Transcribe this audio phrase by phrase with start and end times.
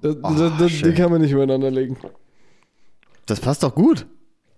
[0.00, 0.94] Das, Oh, das, das, die schön.
[0.94, 1.96] kann man nicht übereinander legen.
[3.26, 4.06] Das passt doch gut.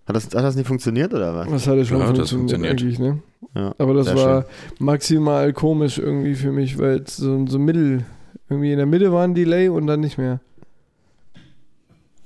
[0.07, 1.49] Hat das, hat das nicht funktioniert oder was?
[1.49, 2.81] Das hatte schon Ja, das funktioniert, funktioniert.
[2.81, 3.23] eigentlich, ne?
[3.55, 4.45] Ja, Aber das war
[4.79, 8.05] maximal komisch irgendwie für mich, weil es so, so mittel,
[8.49, 10.41] irgendwie in der Mitte war ein Delay und dann nicht mehr.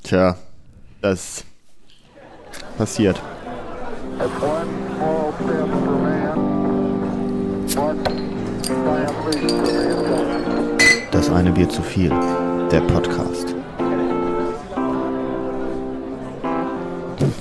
[0.03, 0.37] Tja,
[1.03, 1.45] das
[2.79, 3.21] passiert.
[11.11, 12.11] Das eine Bier zu viel.
[12.75, 13.55] Der Podcast.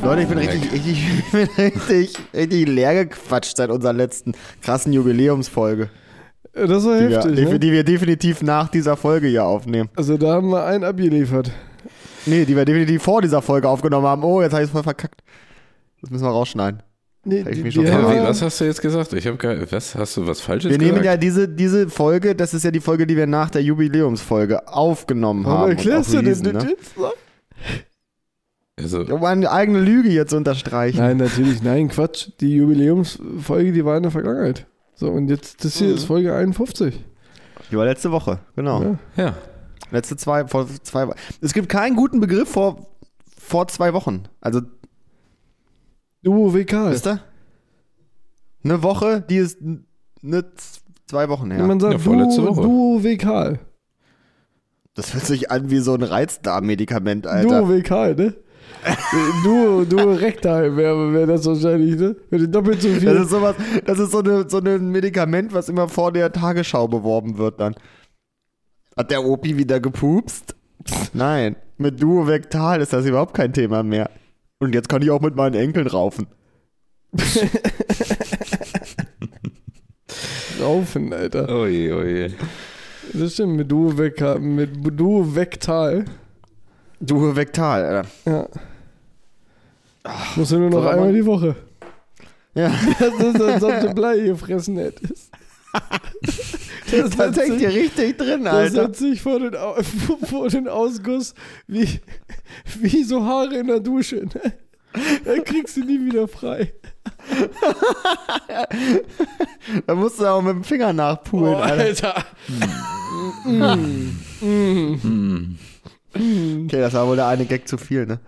[0.04, 4.94] Leute, ich bin richtig, richtig, ich bin richtig, richtig leer gequatscht seit unserer letzten krassen
[4.94, 5.90] Jubiläumsfolge.
[6.54, 7.60] Das war Die wir, heftig, ne?
[7.60, 9.90] die wir definitiv nach dieser Folge hier aufnehmen.
[9.96, 11.50] Also da haben wir einen abgeliefert.
[12.28, 14.24] Nee, die wir definitiv vor dieser Folge aufgenommen haben.
[14.24, 15.24] Oh, jetzt habe ich es voll verkackt.
[16.02, 16.84] Das müssen wir rausschneiden.
[17.26, 19.14] Nee, die, die haben- was hast du jetzt gesagt?
[19.14, 20.94] Ich habe gar, was hast du was Falsches Wir gesagt?
[20.96, 24.68] nehmen ja diese, diese Folge, das ist ja die Folge, die wir nach der Jubiläumsfolge
[24.68, 25.70] aufgenommen Warum haben.
[25.72, 26.70] erklärst und du denn releasen, das ne?
[26.72, 26.96] jetzt?
[28.80, 30.98] also, Um eine eigene Lüge zu unterstreichen.
[30.98, 32.30] Nein, natürlich, nein, Quatsch.
[32.42, 34.66] Die Jubiläumsfolge, die war in der Vergangenheit.
[34.96, 35.96] So, und jetzt, das hier Mhm.
[35.96, 37.04] ist Folge 51.
[37.72, 38.98] Die war letzte Woche, genau.
[39.16, 39.24] Ja.
[39.26, 39.38] ja.
[39.92, 41.18] Letzte zwei, vor zwei Wochen.
[41.42, 42.88] Es gibt keinen guten Begriff vor,
[43.38, 44.24] vor zwei Wochen.
[44.42, 44.62] Also,
[46.24, 46.90] Duo WK.
[46.92, 47.20] wisst ihr?
[48.64, 49.58] Eine Woche, die ist
[50.22, 50.46] ne
[51.06, 51.64] zwei Wochen her.
[51.66, 52.62] Man sagt Ja, vorletzte Duo, Woche.
[52.62, 53.60] Duo WK.
[54.96, 57.60] Das hört sich an wie so ein Reizdarmmedikament, Alter.
[57.62, 58.34] Duo WK, ne?
[59.44, 62.16] Duo, Duo Rektal wäre wär das wahrscheinlich, ne?
[62.30, 63.10] Wenn du doppelt so Das viel.
[63.10, 67.38] ist sowas, das ist so, eine, so ein Medikament, was immer vor der Tagesschau beworben
[67.38, 67.76] wird dann.
[68.96, 70.56] Hat der Opi wieder gepupst?
[71.14, 71.56] Nein.
[71.78, 74.10] Mit Duo Vektal ist das überhaupt kein Thema mehr.
[74.64, 76.28] Und jetzt kann ich auch mit meinen Enkeln raufen.
[80.62, 81.50] Raufen, Alter.
[81.50, 82.32] Oje, oje.
[83.14, 86.06] Das stimmt, mit Duo WK, mit Duo Vektal.
[87.00, 88.10] Duo Vektal, Alter.
[88.26, 88.48] Ja.
[90.36, 91.56] Musst du nur noch soll man- einmal die Woche.
[92.56, 95.30] Ja, Das ist, als ob du Blei gefressen hättest.
[97.02, 98.84] Das, das hängt hier richtig drin, das Alter.
[98.84, 99.54] hat sich vor den,
[100.30, 101.34] vor den Ausguss
[101.68, 102.00] wie,
[102.80, 104.18] wie so Haare in der Dusche.
[104.18, 104.54] Ne?
[105.26, 106.74] Da kriegst du nie wieder frei.
[109.88, 112.16] Da musst du auch mit dem Finger nachpulen, Oh, Alter.
[113.46, 113.78] Alter.
[114.42, 115.56] Mm.
[116.16, 118.20] Okay, das war wohl der eine Gag zu viel, ne?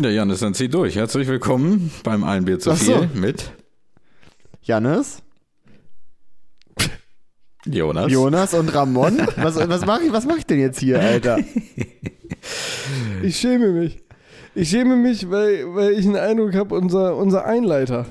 [0.00, 0.96] Ja, Janis, dann zieh durch.
[0.96, 2.98] Herzlich willkommen beim Ein Bier zu Ach so.
[2.98, 3.52] viel mit
[4.62, 5.22] Jannis,
[7.64, 8.10] Jonas.
[8.10, 9.18] Jonas und Ramon.
[9.36, 11.38] Was, was mache ich, was mach ich denn jetzt hier, Alter?
[13.22, 14.02] Ich schäme mich.
[14.54, 18.06] Ich schäme mich, weil, weil ich den Eindruck habe, unser, unser Einleiter,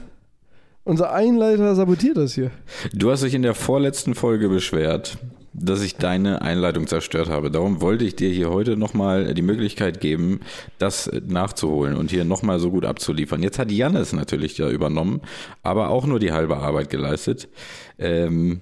[0.84, 2.52] unser Einleiter sabotiert das hier.
[2.94, 5.18] Du hast dich in der vorletzten Folge beschwert,
[5.54, 7.52] dass ich deine Einleitung zerstört habe.
[7.52, 10.40] Darum wollte ich dir hier heute nochmal die Möglichkeit geben,
[10.78, 13.44] das nachzuholen und hier nochmal so gut abzuliefern.
[13.44, 15.22] Jetzt hat Jannis natürlich da übernommen,
[15.64, 17.50] aber auch nur die halbe Arbeit geleistet.
[18.00, 18.62] Ähm,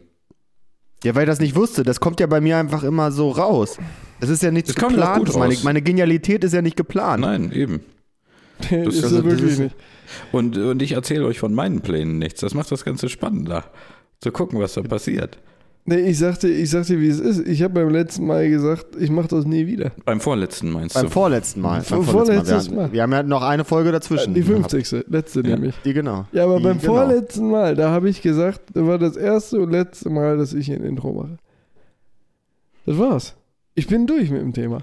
[1.03, 1.83] Ja, weil ich das nicht wusste.
[1.83, 3.77] Das kommt ja bei mir einfach immer so raus.
[4.19, 5.33] Das ist ja nichts Das ja geplant.
[5.35, 5.63] Meine, raus.
[5.63, 7.21] meine Genialität ist ja nicht geplant.
[7.21, 7.81] nein, eben.
[8.69, 9.75] Das ist also, das wirklich ist- nicht.
[10.31, 12.41] Und, und ich erzähle euch von meinen Plänen nichts.
[12.41, 13.63] Das macht das Ganze spannender.
[14.21, 15.37] Zu gucken, was da passiert.
[15.85, 17.47] Nee, ich sagte, ich sagte, wie es ist.
[17.47, 19.91] Ich habe beim letzten Mal gesagt, ich mache das nie wieder.
[20.05, 21.09] Beim vorletzten meinst Beim du?
[21.11, 21.83] vorletzten Mal.
[21.89, 22.11] Beim vorletzten
[22.45, 22.85] vorletztes Mal.
[22.87, 24.33] Wir, wir haben ja noch eine Folge dazwischen.
[24.35, 24.71] Die gehabt.
[24.71, 25.05] 50.
[25.09, 25.47] Letzte Ja.
[25.55, 25.73] nämlich.
[25.83, 26.25] Die genau.
[26.31, 26.93] Ja, aber Die, beim genau.
[26.93, 30.71] vorletzten Mal, da habe ich gesagt, das war das erste und letzte Mal, dass ich
[30.71, 31.37] ein Intro mache.
[32.85, 33.35] Das war's.
[33.73, 34.79] Ich bin durch mit dem Thema.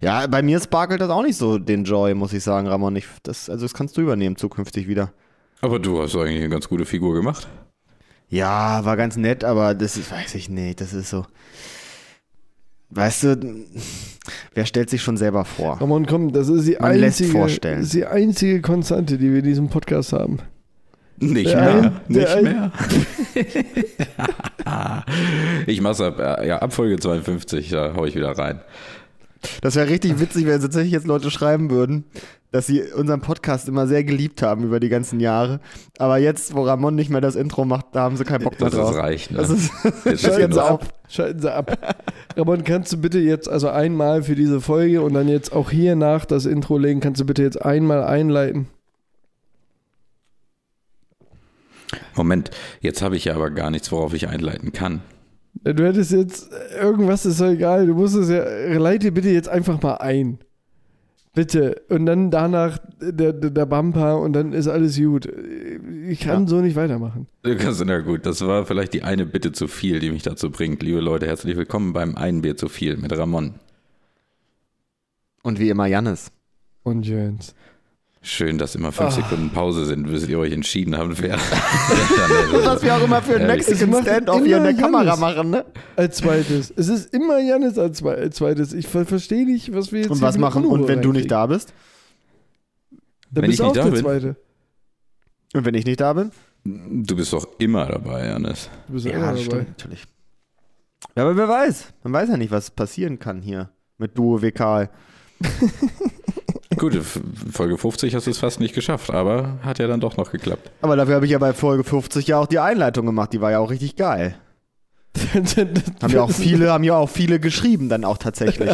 [0.00, 2.96] Ja, bei mir sparkelt das auch nicht so den Joy, muss ich sagen, Ramon.
[2.96, 5.12] Ich, das, also das kannst du übernehmen zukünftig wieder.
[5.60, 7.46] Aber du hast eigentlich eine ganz gute Figur gemacht.
[8.32, 11.26] Ja, war ganz nett, aber das ist, weiß ich nicht, das ist so.
[12.88, 13.66] Weißt du,
[14.54, 15.78] wer stellt sich schon selber vor?
[15.80, 19.44] Ramon, komm, das ist die Man lässt einzige, ist die einzige Konstante, die wir in
[19.44, 20.38] diesem Podcast haben.
[21.18, 21.82] Nicht Der mehr.
[21.82, 22.72] ein- nicht ein- mehr.
[25.66, 28.60] ich mach's ab, äh, ja, ab Folge 52, da hau ich wieder rein.
[29.60, 32.04] Das wäre richtig witzig, wenn tatsächlich jetzt Leute schreiben würden,
[32.52, 35.60] dass sie unseren Podcast immer sehr geliebt haben über die ganzen Jahre.
[35.98, 38.70] Aber jetzt, wo Ramon nicht mehr das Intro macht, da haben sie keinen Bock mehr
[38.70, 38.90] Das drauf.
[38.92, 39.30] ist reicht.
[39.30, 39.38] Ne?
[39.38, 39.70] Das ist,
[40.04, 40.58] Jetzt das jetzt genug.
[40.58, 40.80] auf.
[41.08, 41.96] Schalten Sie ab.
[42.36, 45.96] Ramon, kannst du bitte jetzt, also einmal für diese Folge und dann jetzt auch hier
[45.96, 48.68] nach das Intro legen, kannst du bitte jetzt einmal einleiten?
[52.14, 52.50] Moment,
[52.80, 55.02] jetzt habe ich ja aber gar nichts, worauf ich einleiten kann.
[55.54, 56.50] Du hättest jetzt,
[56.80, 58.42] irgendwas ist doch egal, du musst es ja,
[58.78, 60.38] leite bitte jetzt einfach mal ein.
[61.34, 61.80] Bitte.
[61.88, 65.26] Und dann danach der, der, der Bumper und dann ist alles gut.
[66.06, 66.48] Ich kann Ja.
[66.48, 67.26] so nicht weitermachen.
[67.42, 70.82] Na gut, das war vielleicht die eine Bitte zu viel, die mich dazu bringt.
[70.82, 73.54] Liebe Leute, herzlich willkommen beim Ein Bier zu viel mit Ramon.
[75.42, 76.30] Und wie immer Jannis.
[76.82, 77.54] Und Jöns.
[78.24, 79.10] Schön, dass immer fünf Ah.
[79.10, 81.36] Sekunden Pause sind, bis ihr euch entschieden habt, wer.
[82.64, 85.20] Was wir auch immer für einen Äh, Mexican Stand-off hier in der immer Kamera Jannis.
[85.20, 85.64] machen, ne?
[85.96, 86.72] Als zweites.
[86.76, 88.72] Es ist immer Janis als, zwe als zweites.
[88.74, 91.30] Ich ver verstehe nicht, was wir jetzt Und hier was machen, und wenn du nicht
[91.32, 91.72] da bist?
[93.32, 94.00] Dann Wenn bist ich du auch nicht da der bin?
[94.02, 94.36] Zweite.
[95.54, 96.30] Und wenn ich nicht da bin?
[96.64, 98.70] Du bist doch immer dabei, Janis.
[98.86, 99.66] Du bist ja, immer dabei.
[99.68, 100.04] natürlich.
[101.16, 101.86] Ja, aber wer weiß.
[102.04, 104.90] Man weiß ja nicht, was passieren kann hier mit Duo Vekal.
[106.76, 106.98] Gut,
[107.52, 110.70] Folge 50 hast du es fast nicht geschafft, aber hat ja dann doch noch geklappt.
[110.80, 113.32] Aber dafür habe ich ja bei Folge 50 ja auch die Einleitung gemacht.
[113.32, 114.36] Die war ja auch richtig geil.
[116.02, 118.70] Haben ja auch viele, haben ja auch viele geschrieben dann auch tatsächlich.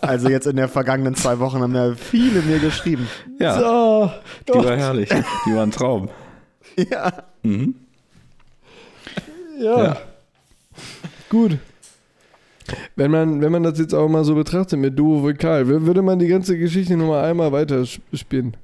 [0.00, 3.06] Also jetzt in den vergangenen zwei Wochen haben ja viele mir geschrieben.
[3.38, 4.10] Ja, So,
[4.48, 5.10] die Gott, war herrlich.
[5.46, 6.08] Die war ein Traum.
[6.90, 7.12] Ja.
[7.42, 7.74] Mhm.
[9.60, 9.84] ja.
[9.84, 9.96] Ja.
[11.28, 11.58] Gut.
[12.96, 16.02] Wenn man, wenn man das jetzt auch mal so betrachtet mit Duo Vokal, wür- würde
[16.02, 18.56] man die ganze Geschichte nur mal einmal weiter sp- spielen.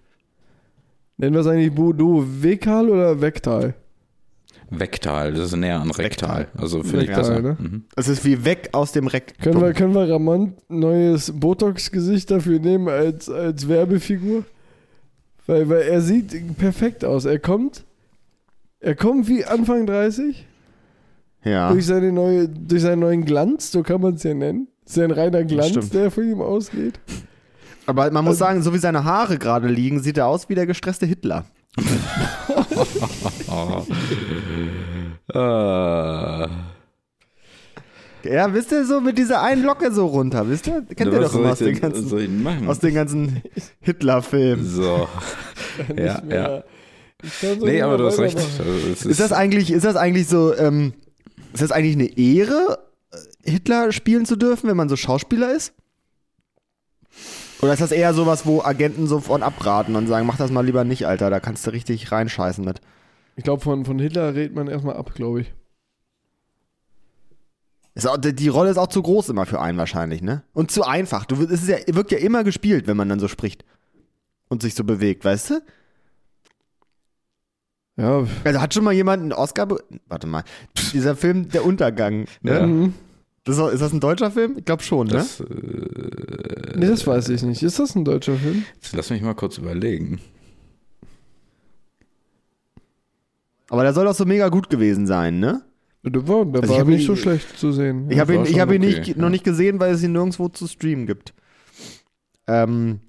[1.18, 3.74] Nennen wir es eigentlich Bu- Duo Vekal oder Vektal?
[4.70, 6.46] Vektal, das ist näher an Rektal.
[6.56, 7.40] Also finde ich Vektal, besser.
[7.42, 7.56] ne?
[7.58, 7.84] Mhm.
[7.96, 9.34] Es ist wie weg aus dem Reck.
[9.42, 14.44] Können wir, können wir Ramon neues Botox-Gesicht dafür nehmen als, als Werbefigur?
[15.46, 17.24] Weil, weil er sieht perfekt aus.
[17.24, 17.84] Er kommt,
[18.78, 20.46] er kommt wie Anfang 30
[21.44, 21.72] Ja.
[21.72, 24.68] durch, seine neue, durch seinen neuen Glanz, so kann man es ja nennen.
[24.84, 25.94] Das ist ja ein reiner Glanz, stimmt.
[25.94, 27.00] der von ihm ausgeht.
[27.86, 30.54] Aber man muss Also- sagen, so wie seine Haare gerade liegen, sieht er aus wie
[30.54, 31.44] der gestresste Hitler.
[35.32, 36.48] Ah.
[38.24, 40.82] Ja, wisst ihr, so mit dieser einen Locke so runter, wisst ihr?
[40.94, 43.42] Kennt ihr doch immer aus den ganzen, aus den ganzen
[43.80, 44.64] Hitler-Filmen.
[44.66, 45.08] so.
[45.96, 46.62] Ja,
[47.22, 48.36] so Nee, aber du hast recht.
[48.36, 48.90] weitermachen.
[48.92, 50.92] Also, Ist das eigentlich, ist das eigentlich so, ähm,
[51.52, 52.78] ist das eigentlich eine Ehre,
[53.12, 55.74] äh, Hitler spielen zu dürfen, wenn man so Schauspieler ist?
[57.60, 60.64] Oder ist das eher sowas, wo Agenten so von abraten und sagen, mach das mal
[60.64, 62.80] lieber nicht, Alter, da kannst du richtig reinscheißen mit.
[63.36, 65.52] Ich glaube, von, von Hitler redet man erstmal ab, glaube ich.
[67.94, 70.42] Ist auch, die Rolle ist auch zu groß immer für einen wahrscheinlich, ne?
[70.52, 71.26] Und zu einfach.
[71.26, 73.64] Du, es ist ja, wirkt ja immer gespielt, wenn man dann so spricht.
[74.48, 75.62] Und sich so bewegt, weißt du?
[78.00, 79.66] Ja, Also hat schon mal jemand einen Oscar.
[79.66, 80.42] Be Warte mal.
[80.92, 82.24] Dieser Film Der Untergang.
[82.42, 82.52] Ne?
[82.52, 82.66] Ja.
[82.66, 82.94] mhm.
[83.44, 84.56] Das ist, ist das ein deutscher Film?
[84.58, 85.14] Ich glaube schon, ne?
[85.14, 85.44] das, äh,
[86.76, 87.62] nee, das weiß ich nicht.
[87.62, 88.64] Ist das ein deutscher Film?
[88.74, 90.20] jetzt lass mich mal kurz überlegen.
[93.70, 95.62] Aber der soll doch so mega gut gewesen sein, ne?
[96.02, 98.10] Der war, der Also war nicht ihn- so schlecht zu sehen.
[98.10, 99.14] Ich habe ihn, ich hab ihn okay, nicht, ja.
[99.16, 101.34] noch nicht gesehen, weil es ihn nirgendwo zu streamen gibt.
[102.46, 103.00] Ähm,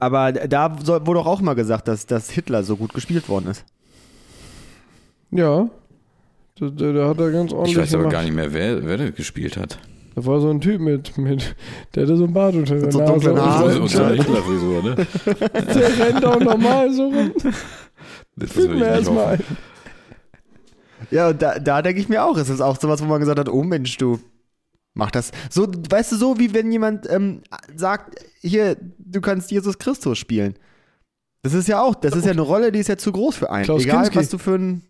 [0.00, 3.48] aber da soll, wurde doch auch mal gesagt, dass, dass Hitler so gut gespielt worden
[3.50, 3.64] ist.
[5.30, 5.68] Ja.
[6.58, 8.12] Da, da, da hat er ganz ordentlich Ich weiß aber gemacht.
[8.14, 9.78] gar nicht mehr, wer, wer das gespielt hat.
[10.16, 11.54] Da war so ein Typ mit, mit
[11.94, 13.78] der hatte so ein Bart unter der so Nase.
[13.78, 14.96] dunklen und so- eine Hitler-Frisur, ne?
[15.74, 17.32] Der rennt auch normal so rum.
[18.36, 19.38] Das ich nicht erstmal.
[21.10, 23.38] Ja, und da, da denke ich mir auch, es ist auch sowas, wo man gesagt
[23.38, 24.18] hat, oh Mensch, du
[24.94, 25.30] mach das.
[25.50, 27.42] So, weißt du, so wie wenn jemand ähm,
[27.74, 30.54] sagt, hier, du kannst Jesus Christus spielen.
[31.42, 33.50] Das ist ja auch, das ist ja eine Rolle, die ist ja zu groß für
[33.50, 33.64] einen.
[33.64, 34.16] Klaus Egal, Kinski.
[34.16, 34.82] was du für einen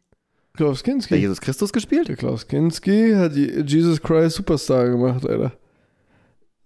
[0.54, 1.14] Klaus der Kinski.
[1.16, 2.08] Jesus Christus gespielt?
[2.08, 5.52] Der Klaus Kinski hat Jesus Christ Superstar gemacht, Alter.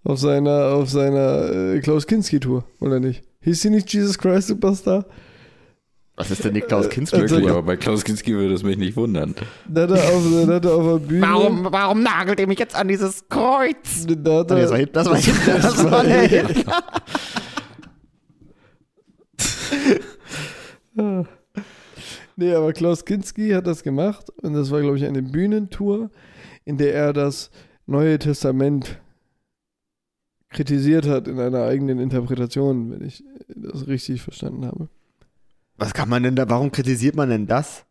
[0.04, 3.22] Auf seiner, auf seiner äh, Klaus Kinski-Tour, oder nicht?
[3.40, 5.06] Hieß sie nicht Jesus Christ Superstar?
[6.16, 7.16] Was ist denn die Klaus Kinski?
[7.16, 9.34] Also- Wirklich, aber bei Klaus Kinski würde es mich nicht wundern.
[9.68, 11.22] Da hat er auf, da hat er auf der Bühne.
[11.26, 14.06] Warum, warum nagelt ihr mich jetzt an dieses Kreuz?
[14.06, 15.54] Da hat Nee, er, das war Hitler.
[15.56, 15.58] Das war Hitler.
[15.58, 16.82] Das war der Hitler.
[22.36, 26.10] Nee, aber Klaus Kinski hat das gemacht und das war, glaube ich, eine Bühnentour,
[26.64, 27.50] in der er das
[27.86, 29.00] Neue Testament
[30.50, 34.88] kritisiert hat in einer eigenen Interpretation, wenn ich das richtig verstanden habe.
[35.76, 37.84] Was kann man denn da, warum kritisiert man denn das?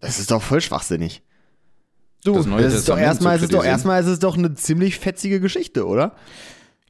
[0.00, 1.22] Das ist doch voll schwachsinnig.
[2.24, 4.36] Du, Das Neue das ist doch erstmal, zu ist es doch erstmal ist es doch
[4.36, 6.14] eine ziemlich fetzige Geschichte, oder?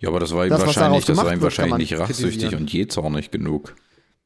[0.00, 3.30] Ja, aber das war ihm Das, wahrscheinlich, das war ihm wahrscheinlich nicht rachsüchtig und jähzornig
[3.30, 3.76] genug.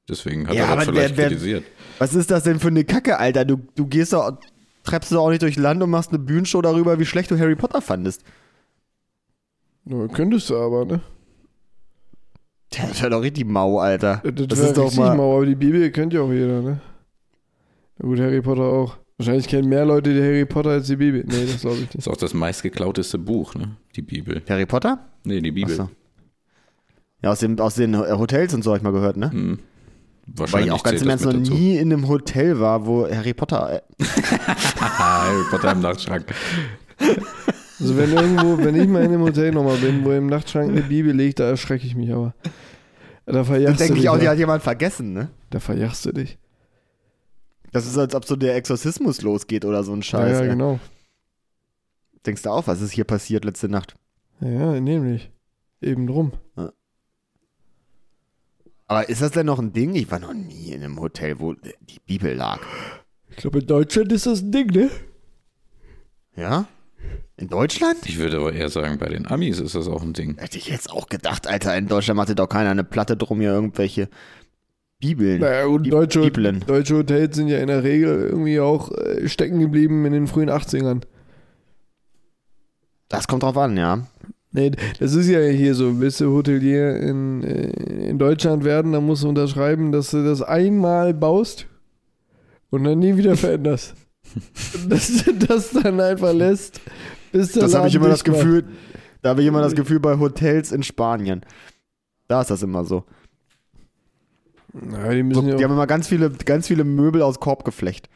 [0.09, 1.65] Deswegen hat Ja, er das vielleicht wer- kritisiert.
[1.99, 3.45] Was ist das denn für eine Kacke, Alter?
[3.45, 4.39] Du, du gehst doch,
[4.83, 7.39] treibst du doch auch nicht durch Land und machst eine Bühnenshow darüber, wie schlecht du
[7.39, 8.23] Harry Potter fandest.
[9.87, 11.01] Ja, könntest du aber, ne?
[12.83, 14.23] Das wäre doch richtig mau, Alter.
[14.25, 15.17] Das, Das ist doch richtig mal.
[15.17, 16.81] mau, aber die Bibel kennt ja auch jeder, ne?
[17.99, 18.97] Na gut, Harry Potter auch.
[19.19, 21.25] Wahrscheinlich kennen mehr Leute die Harry Potter als die Bibel.
[21.27, 21.95] Nee, das glaube ich nicht.
[21.95, 23.77] Ist auch das meistgeklauteste Buch, ne?
[23.95, 24.43] Die Bibel.
[24.49, 24.99] Harry Potter?
[25.25, 25.73] Nee, die Bibel.
[25.73, 25.91] Achso.
[27.23, 29.31] Ja, aus, dem, aus den Hotels und so habe ich mal gehört, ne?
[29.31, 29.59] Hm.
[30.27, 33.09] Weil Wahrscheinlich ich auch ganz im das Ernst noch nie in einem Hotel war, wo
[33.09, 33.83] Harry Potter.
[33.99, 34.05] Äh,
[34.81, 36.25] Harry Potter im Nachtschrank.
[37.81, 40.83] Also wenn irgendwo, wenn ich mal in einem Hotel nochmal bin, wo im Nachtschrank eine
[40.83, 42.35] Bibel liegt, da erschrecke ich mich aber.
[43.27, 44.05] Da da verjachst du denke dich.
[44.05, 44.31] ich auch, die ja.
[44.31, 45.31] hat jemand vergessen, ne?
[45.51, 46.39] Da verjachst du dich.
[47.73, 50.33] Das ist, als ob so der Exorzismus losgeht oder so ein Ja, Scheiß.
[50.39, 50.49] ja, ey.
[50.51, 50.79] genau.
[52.25, 53.97] Denkst du auch, was ist hier passiert letzte Nacht?
[54.41, 55.31] Ja, ja, nämlich.
[55.81, 56.33] Eben drum.
[58.87, 59.95] Aber ist das denn noch ein Ding?
[59.95, 62.61] Ich war noch nie in einem Hotel, wo die Bibel lag.
[63.31, 64.91] Ich glaube, in Deutschland ist das ein Ding, ne?
[66.37, 66.67] Ja?
[67.37, 67.99] In Deutschland?
[68.07, 70.37] Ich würde aber eher sagen, bei den Amis ist das auch ein Ding.
[70.39, 73.41] Hätte ich jetzt auch gedacht, Alter, in Deutschland macht sich doch keiner eine Platte drum,
[73.41, 74.09] hier irgendwelche
[75.01, 75.41] Bibeln.
[75.41, 76.63] Naja, und Bi- deutsche, Bibeln.
[76.67, 80.49] deutsche Hotels sind ja in der Regel irgendwie auch äh, stecken geblieben in den frühen
[80.49, 81.03] 80ern.
[83.09, 84.07] Das kommt drauf an, ja.
[84.53, 87.71] Nee, das ist ja hier so, willst du Hotelier in, äh,
[88.11, 91.67] in Deutschland werden, dann musst du unterschreiben, dass du das einmal baust
[92.71, 93.95] und dann nie wieder veränderst.
[94.89, 96.81] dass du das dann einfach lässt,
[97.35, 98.25] Das habe ich immer das.
[98.25, 98.65] Gefühl,
[99.23, 101.45] da habe ich immer das Gefühl bei Hotels in Spanien.
[102.29, 103.05] Da ist das immer so.
[104.73, 108.09] Na, die so die haben immer ganz viele, ganz viele Möbel aus Korbgeflecht.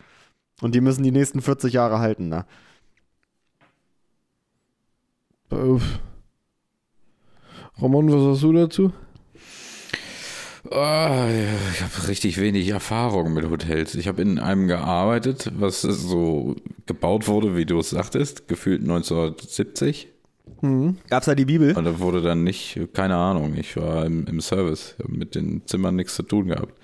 [0.61, 2.47] Und die müssen die nächsten 40 Jahre halten da.
[5.51, 6.01] Uff.
[7.81, 8.93] Ramon, was hast du dazu?
[10.71, 13.95] Ja, ich habe richtig wenig Erfahrung mit Hotels.
[13.95, 16.57] Ich habe in einem gearbeitet, was so
[16.87, 20.09] gebaut wurde, wie du es sagtest, gefühlt 1970.
[20.61, 20.97] Mhm.
[21.09, 21.77] Gab's da die Bibel?
[21.77, 25.97] Und da wurde dann nicht, keine Ahnung, ich war im, im Service, mit den Zimmern
[25.97, 26.75] nichts zu tun gehabt.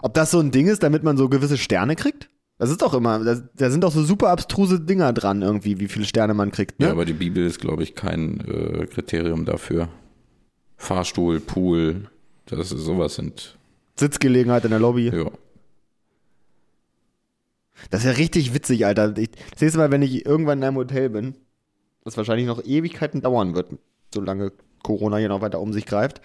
[0.00, 2.30] Ob das so ein Ding ist, damit man so gewisse Sterne kriegt?
[2.58, 5.88] Das ist doch immer, da, da sind doch so super abstruse Dinger dran irgendwie, wie
[5.88, 6.86] viele Sterne man kriegt, ne?
[6.86, 9.88] Ja, aber die Bibel ist, glaube ich, kein äh, Kriterium dafür.
[10.76, 12.08] Fahrstuhl, Pool,
[12.56, 13.58] das ist, sowas sind,
[13.96, 15.10] Sitzgelegenheit in der Lobby.
[15.10, 15.30] ja.
[17.90, 19.16] Das ist ja richtig witzig, Alter.
[19.16, 21.34] Ich, das nächste Mal, wenn ich irgendwann in einem Hotel bin,
[22.04, 23.76] das wahrscheinlich noch Ewigkeiten dauern wird,
[24.12, 24.52] solange
[24.82, 26.20] Corona hier noch weiter um sich greift,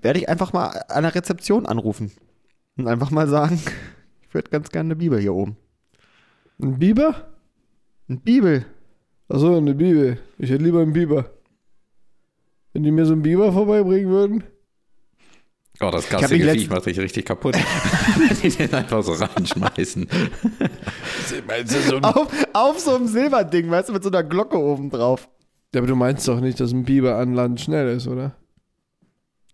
[0.00, 2.12] werde ich einfach mal an der Rezeption anrufen
[2.76, 3.60] und einfach mal sagen,
[4.22, 5.56] ich würde ganz gerne eine Bibel hier oben.
[6.60, 7.28] Ein Biber?
[8.08, 8.66] Eine Bibel.
[9.28, 10.18] Achso, eine Bibel.
[10.38, 11.30] Ich hätte lieber einen Biber.
[12.72, 14.44] Wenn die mir so einen Biber vorbeibringen würden.
[15.80, 17.54] Oh, das letzt- Viech macht dich richtig kaputt.
[18.16, 20.08] Wenn die den einfach so reinschmeißen.
[22.02, 25.28] Auf, auf so einem Silberding, weißt du, mit so einer Glocke oben drauf.
[25.74, 28.34] Ja, aber du meinst doch nicht, dass ein Biber an Land schnell ist, oder?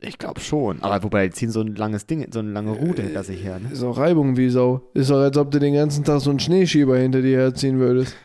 [0.01, 0.83] Ich glaube schon.
[0.83, 3.59] Aber wobei, die ziehen so ein langes Ding, so eine lange Route hinter sich her,
[3.61, 3.71] ne?
[3.73, 4.91] Ist auch Reibung wie Sau.
[4.95, 8.17] Ist doch, als ob du den ganzen Tag so einen Schneeschieber hinter dir herziehen würdest.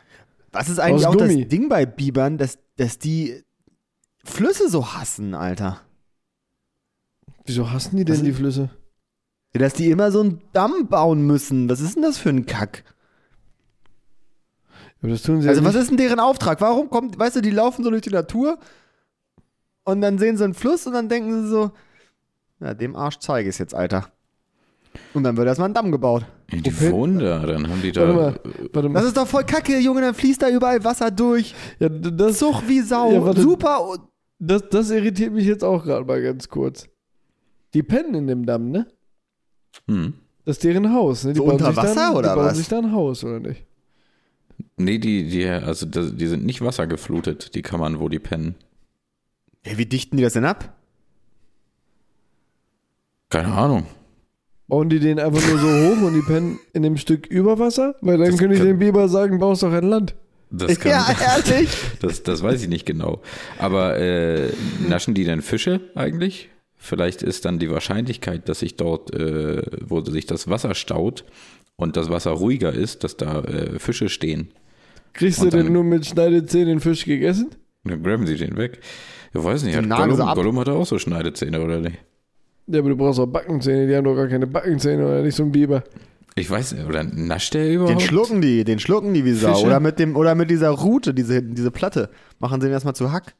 [0.51, 1.41] Was ist eigentlich Aus auch Gummi.
[1.41, 3.43] das Ding bei Bibern, dass, dass die
[4.23, 5.81] Flüsse so hassen, Alter?
[7.47, 8.69] Wieso hassen die denn Was- die Flüsse?
[9.55, 11.69] Ja, Dass die immer so einen Damm bauen müssen.
[11.69, 12.83] Was ist denn das für ein Kack?
[15.01, 16.59] Aber das tun sie Also, ja was ist denn deren Auftrag?
[16.61, 18.57] Warum kommt, weißt du, die laufen so durch die Natur
[19.83, 21.71] und dann sehen sie einen Fluss und dann denken sie so,
[22.59, 24.11] na, dem Arsch zeige ich es jetzt, Alter.
[25.13, 26.25] Und dann wird erstmal ein Damm gebaut.
[26.51, 26.91] Die Okay.
[26.91, 28.13] wohnen da, dann haben die Warte da.
[28.13, 28.39] mal,
[28.73, 28.99] warte mal.
[28.99, 31.53] Das ist doch voll kacke, Junge, dann fließt da überall Wasser durch.
[31.79, 33.11] Ja, das, Zug wie Sau.
[33.11, 33.41] Ja, warte.
[33.41, 33.97] Super.
[34.39, 36.89] das, das irritiert mich jetzt auch gerade mal ganz kurz.
[37.74, 38.88] Die pennen in dem Damm, ne?
[39.88, 40.13] Hm.
[40.45, 41.33] Das ist deren Haus, ne?
[41.33, 42.57] Die So bauen unter sich dann, Wasser oder die bauen was?
[42.57, 43.63] sich da ein Haus, oder nicht?
[44.77, 48.55] Nee, die, die, also die sind nicht wassergeflutet, die Kammern, wo die pennen.
[49.65, 50.74] Ja, wie dichten die das denn ab?
[53.29, 53.86] Keine Ahnung.
[54.67, 57.95] Bauen die den einfach nur so hoch und die pennen in dem Stück über Wasser?
[58.01, 60.15] Weil dann Das könnte ich kann- dem Biber sagen, baust doch ein Land.
[60.50, 61.05] Das kann, ja,
[61.47, 61.69] ehrlich.
[62.00, 63.21] das, das weiß ich nicht genau.
[63.59, 64.50] Aber äh,
[64.88, 66.50] naschen die denn Fische eigentlich?
[66.77, 71.25] Vielleicht ist dann die Wahrscheinlichkeit, dass sich dort, äh, wo sich das Wasser staut
[71.75, 74.50] und das Wasser ruhiger ist, dass da äh, Fische stehen.
[75.13, 77.50] Kriegst du Und denn nur mit Schneidezähnen den Fisch gegessen?
[77.84, 78.79] Dann graben sie den weg.
[79.34, 80.17] Ich weiß nicht, hat Gollum.
[80.36, 81.98] Gollum hatte auch so Schneidezähne, oder nicht?
[82.67, 85.43] Ja, aber du brauchst auch Backenzähne, die haben doch gar keine Backenzähne oder nicht so
[85.43, 85.84] ein Biber.
[86.36, 87.93] Ich weiß nicht, oder nascht der überhaupt?
[87.93, 89.53] Den schlucken die, den schlucken die wie Sau.
[89.55, 89.65] Fische?
[89.65, 92.10] Oder mit, dem, oder mit dieser Rute, diese, diese Platte.
[92.39, 93.34] Machen sie ihn erstmal zu Hack.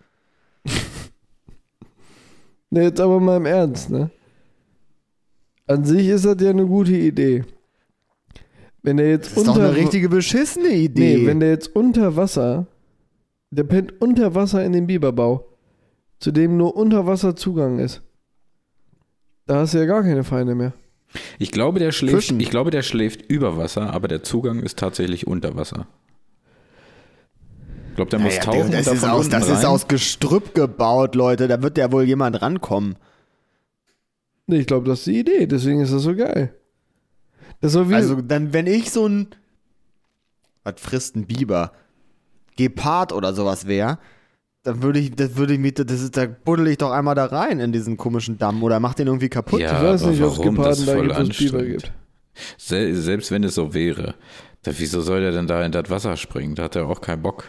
[2.70, 4.10] Ne, jetzt aber mal im Ernst, ne?
[5.68, 7.44] An sich ist das ja eine gute Idee.
[8.84, 11.18] Wenn der jetzt Das ist doch unter eine richtige beschissene Idee.
[11.18, 12.68] Nee, wenn der jetzt unter Wasser,
[13.52, 15.46] der pennt unter Wasser in dem Biberbau,
[16.20, 18.02] zu dem nur unter Wasser Zugang ist.
[19.46, 20.74] Da hast du ja gar keine Feinde mehr.
[21.40, 22.40] Ich glaube, der schläft, Fischen.
[22.40, 25.88] ich glaube, der schläft über Wasser, aber der Zugang ist tatsächlich unter Wasser.
[27.98, 31.16] Ich glaube, der muss Naja, tauchen das, und ist aus, das ist aus Gestrüpp gebaut,
[31.16, 31.48] Leute.
[31.48, 32.96] Da wird ja wohl jemand rankommen.
[34.46, 36.54] Nee, ich glaube, das ist die Idee, deswegen ist das so geil.
[37.60, 39.30] Das so wie, Also dann, wenn ich so ein,
[40.64, 41.72] was frisst ein Biber,
[42.56, 43.98] Gepard oder sowas wäre,
[44.62, 47.26] dann würde ich, das würde ich mit, das ist, da buddel ich doch einmal da
[47.26, 49.60] rein in diesen komischen Damm oder mach den irgendwie kaputt.
[49.60, 50.56] Ja, ich weiß nicht, ob es warum?
[50.58, 51.82] Das Geparden da voll gibt, es Biber anstrengend.
[51.82, 51.94] gibt.
[52.58, 54.14] Se selbst wenn es so wäre,
[54.62, 56.54] da, wieso soll der denn da in das Wasser springen?
[56.54, 57.46] Da hat er auch keinen Bock.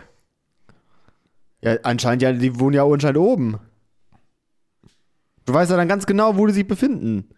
[1.62, 3.58] Ja, anscheinend ja, die wohnen ja anscheinend oben.
[5.44, 7.30] Du weißt ja dann ganz genau, wo die sich befinden.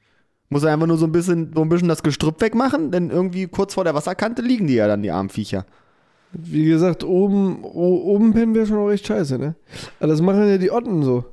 [0.49, 3.47] Muss er einfach nur so ein bisschen, so ein bisschen das Gestrüpp wegmachen, denn irgendwie
[3.47, 5.65] kurz vor der Wasserkante liegen die ja dann, die armen Viecher.
[6.33, 9.55] Wie gesagt, oben, oben pennen wäre schon auch echt scheiße, ne?
[9.99, 11.25] Aber das machen ja die Otten so.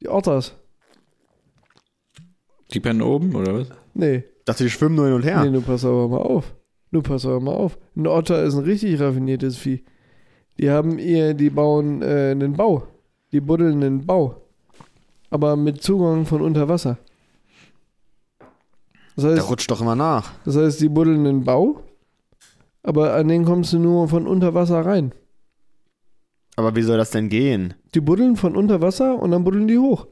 [0.00, 0.56] Die Otters.
[2.72, 3.68] Die pennen oben, oder was?
[3.94, 4.24] Nee.
[4.44, 5.44] Dachte, die schwimmen nur hin und her.
[5.44, 6.54] Nee, du pass aber mal auf.
[6.90, 7.78] Du pass aber mal auf.
[7.96, 9.84] Ein Otter ist ein richtig raffiniertes Vieh.
[10.58, 12.84] Die haben ihr, die bauen äh, einen Bau.
[13.32, 14.42] Die buddeln einen Bau.
[15.30, 16.98] Aber mit Zugang von unter Wasser.
[19.14, 20.32] Das Der heißt, rutscht doch immer nach.
[20.44, 21.82] das heißt, die buddeln einen Bau,
[22.82, 25.12] aber an den kommst du nur von unter Wasser rein.
[26.56, 27.74] Aber wie soll das denn gehen?
[27.94, 30.06] Die buddeln von unter Wasser und dann buddeln die hoch.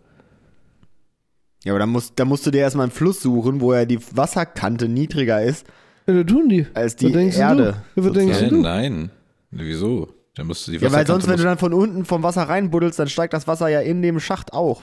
[1.64, 3.98] Ja, aber dann musst, dann musst du dir erstmal einen Fluss suchen, wo ja die
[4.16, 5.66] Wasserkante niedriger ist
[6.06, 6.66] Ja, das tun die.
[6.74, 7.82] als die Erde.
[7.94, 8.00] Du?
[8.02, 8.60] Ja, was denkst Äh, du?
[8.60, 9.10] nein.
[9.50, 10.08] Wieso?
[10.36, 12.98] Da musst du die Ja, weil sonst, wenn du dann von unten vom Wasser reinbuddelst,
[12.98, 14.82] dann steigt das Wasser ja in dem Schacht auch.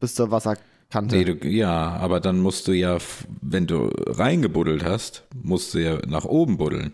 [0.00, 1.16] Bis zur Wasserkante.
[1.16, 2.98] Nee, du, ja, aber dann musst du ja,
[3.40, 6.92] wenn du reingebuddelt hast, musst du ja nach oben buddeln.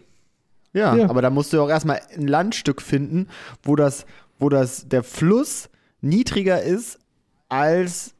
[0.74, 1.08] ja, Ja.
[1.08, 3.28] aber da musst du ja auch erstmal ein Landstück finden,
[3.62, 4.04] wo das,
[4.38, 5.70] wo das, der Fluss
[6.02, 6.98] niedriger ist
[7.48, 8.14] als.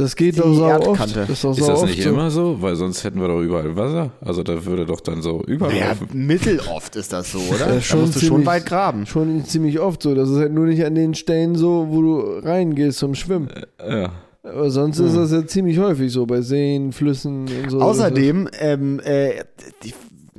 [0.00, 1.16] Das geht Die doch so oft.
[1.16, 2.10] Das ist, doch Ist so das oft nicht so.
[2.10, 2.56] immer so?
[2.60, 4.10] Weil sonst hätten wir doch überall Wasser.
[4.20, 6.08] Also da würde doch dann so Ja, überlaufen.
[6.12, 7.58] mitteloft ist das so, oder?
[7.68, 9.06] Ja, da schon musst du schon ziemlich- weit graben.
[9.06, 10.14] Schon ziemlich oft so.
[10.14, 13.48] Das ist halt nur nicht an den Stellen so, wo du reingehst zum Schwimmen.
[13.86, 14.10] Ja.
[14.42, 17.80] Aber sonst ist das ja ziemlich häufig so bei Seen, Flüssen und so.
[17.80, 19.40] Außerdem, ähm, äh,
[19.84, 19.94] ich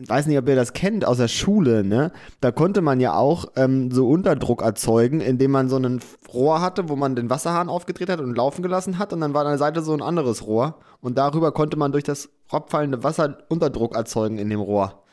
[0.08, 2.12] weiß nicht, ob ihr das kennt aus der Schule, ne?
[2.40, 6.00] Da konnte man ja auch ähm, so Unterdruck erzeugen, indem man so ein
[6.34, 9.42] Rohr hatte, wo man den Wasserhahn aufgedreht hat und laufen gelassen hat und dann war
[9.42, 13.38] an der Seite so ein anderes Rohr und darüber konnte man durch das abfallende Wasser
[13.50, 15.04] Unterdruck erzeugen in dem Rohr.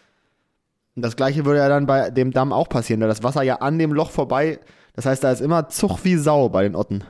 [0.96, 3.56] Und das gleiche würde ja dann bei dem Damm auch passieren, da das Wasser ja
[3.56, 4.60] an dem Loch vorbei,
[4.94, 7.04] das heißt, da ist immer Zug wie Sau bei den Otten.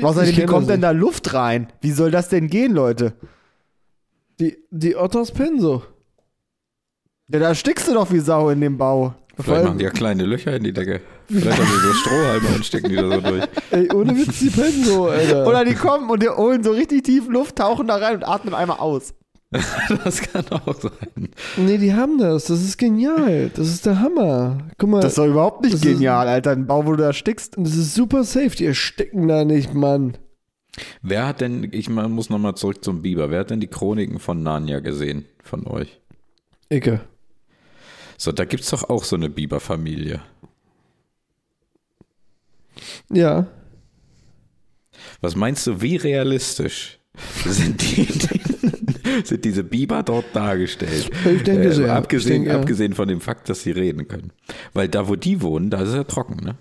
[0.00, 1.68] Außerdem, wie kommt denn da Luft rein?
[1.80, 3.12] Wie soll das denn gehen, Leute?
[4.40, 5.82] Die, die Otters pennen so.
[7.28, 9.14] Ja, da stickst du doch wie Sau in dem Bau.
[9.36, 11.00] Vielleicht allem- machen die ja kleine Löcher in die Decke.
[11.28, 13.44] Vielleicht haben die so Strohhalme und stecken die da so durch.
[13.70, 15.46] Ey, ohne Witz, die pennen so, Alter.
[15.46, 18.54] Oder die kommen und die holen so richtig tief Luft, tauchen da rein und atmen
[18.54, 19.14] einmal aus.
[20.04, 21.28] Das kann auch sein.
[21.56, 22.44] nee, die haben das.
[22.46, 23.50] Das ist genial.
[23.54, 24.58] Das ist der Hammer.
[24.78, 26.50] Guck mal, Das ist doch überhaupt nicht Das ist- genial, Alter.
[26.50, 27.54] Ein Bau, wo du da stickst.
[27.56, 28.50] das ist super safe.
[28.50, 30.16] Die ersticken da nicht, Mann.
[31.02, 34.42] Wer hat denn, ich muss nochmal zurück zum Biber, wer hat denn die Chroniken von
[34.42, 36.00] Narnia gesehen von euch?
[36.68, 37.00] Icke.
[38.16, 40.20] So, da gibt's doch auch so eine Biberfamilie.
[43.10, 43.46] Ja.
[45.20, 46.98] Was meinst du, wie realistisch
[47.44, 48.04] sind, die,
[49.24, 51.10] sind diese Biber dort dargestellt?
[51.24, 51.86] Ich denke sehr.
[51.86, 52.60] Ich Abgesehen, denke, ja.
[52.60, 54.32] abgesehen von dem Fakt, dass sie reden können.
[54.72, 56.56] Weil da, wo die wohnen, da ist es ja trocken, ne?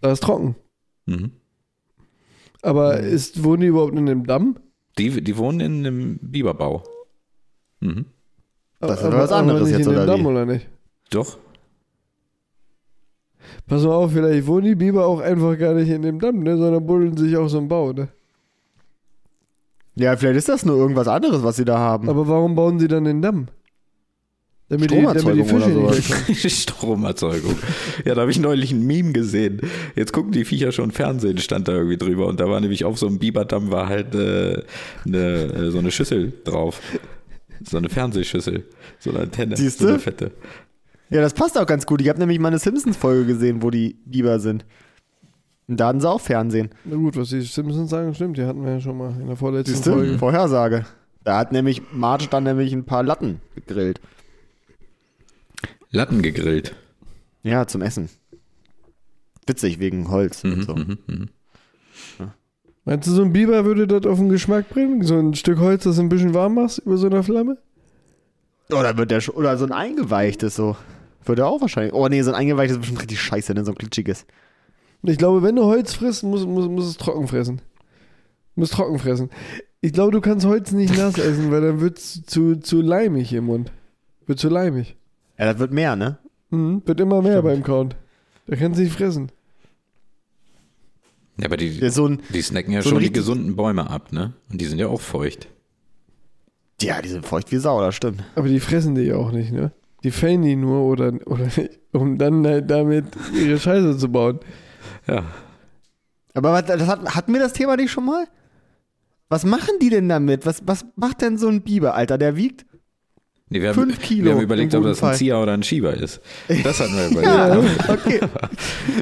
[0.00, 0.56] Da ist trocken.
[1.06, 1.32] Mhm.
[2.62, 4.56] Aber ist, wohnen die überhaupt in einem Damm?
[4.98, 6.82] Die, die wohnen in einem Biberbau.
[7.80, 8.06] Mhm.
[8.80, 10.26] Das ist aber, was anderes jetzt, in dem oder Damm, wie?
[10.26, 10.68] oder nicht?
[11.10, 11.38] Doch.
[13.66, 16.56] Pass mal auf, vielleicht wohnen die Biber auch einfach gar nicht in dem Damm, ne,
[16.56, 18.08] sondern buddeln sich auch so einen Bau, ne?
[19.94, 22.08] Ja, vielleicht ist das nur irgendwas anderes, was sie da haben.
[22.08, 23.46] Aber warum bauen sie dann den Damm?
[24.68, 26.52] Damit die, damit die Stromerzeugung Fische oder sowas.
[26.52, 27.54] Stromerzeugung.
[28.04, 29.60] Ja, da habe ich neulich ein Meme gesehen.
[29.94, 32.26] Jetzt gucken die Viecher schon Fernsehen, stand da irgendwie drüber.
[32.26, 34.62] Und da war nämlich auf so einem Biberdamm war halt äh,
[35.06, 36.80] eine, äh, so eine Schüssel drauf.
[37.62, 38.64] So eine Fernsehschüssel.
[38.98, 39.56] So eine Antenne.
[39.56, 40.00] Siehst So eine du?
[40.02, 40.32] fette.
[41.10, 42.00] Ja, das passt auch ganz gut.
[42.00, 44.64] Ich habe nämlich mal eine Simpsons-Folge gesehen, wo die Biber sind.
[45.68, 46.70] Und da hatten sie auch Fernsehen.
[46.84, 48.36] Na gut, was die Simpsons sagen, stimmt.
[48.36, 49.92] Die hatten wir ja schon mal in der vorletzten Siehst du?
[49.92, 50.18] Folge.
[50.18, 50.86] Vorhersage.
[51.22, 54.00] Da hat nämlich Marge dann nämlich ein paar Latten gegrillt.
[55.96, 56.76] Latten gegrillt.
[57.42, 58.08] Ja, zum Essen.
[59.46, 60.74] Witzig, wegen Holz und Mhm, so.
[60.76, 61.28] mhm, mhm.
[62.84, 65.02] Meinst du, so ein Biber würde das auf den Geschmack bringen?
[65.02, 67.58] So ein Stück Holz, das du ein bisschen warm machst über so einer Flamme?
[68.70, 70.76] Oder wird der oder so ein eingeweichtes so.
[71.24, 71.94] Würde er auch wahrscheinlich.
[71.94, 73.64] Oh nee, so ein eingeweichtes ist bestimmt richtig scheiße, ne?
[73.64, 74.24] So ein glitschiges.
[75.02, 77.60] Und ich glaube, wenn du Holz frisst, muss, muss, muss es trocken fressen.
[78.54, 79.30] Muss trocken fressen.
[79.80, 83.32] Ich glaube, du kannst Holz nicht nass essen, weil dann wird es zu, zu leimig
[83.32, 83.72] im Mund.
[84.26, 84.96] Wird zu leimig.
[85.38, 86.18] Ja, das wird mehr, ne?
[86.50, 87.44] Mhm, wird immer mehr Stimmt.
[87.44, 87.94] beim Kauen.
[88.46, 89.30] Da kannst du nicht fressen.
[91.38, 94.12] Ja, aber die, Der so ein, die snacken ja so schon die gesunden Bäume ab,
[94.12, 94.32] ne?
[94.50, 95.48] Und die sind ja auch feucht.
[96.80, 98.22] ja, die sind feucht wie Sau, das stimmt.
[98.34, 99.72] Aber die fressen die ja auch nicht, ne?
[100.04, 104.40] Die fällen die nur oder, oder nicht, um dann halt damit ihre Scheiße zu bauen.
[105.06, 105.24] Ja.
[106.34, 108.26] Aber was, das hat, hatten wir das Thema nicht schon mal?
[109.28, 110.46] Was machen die denn damit?
[110.46, 112.16] Was, was macht denn so ein Biber, Alter?
[112.18, 112.64] Der wiegt
[113.48, 115.14] Nee, wir, Fünf haben, Kilo wir haben überlegt, ob das ein.
[115.14, 116.20] Zieher oder ein Schieber ist.
[116.64, 117.88] Das hatten wir Ja, überlegt.
[117.88, 118.20] okay.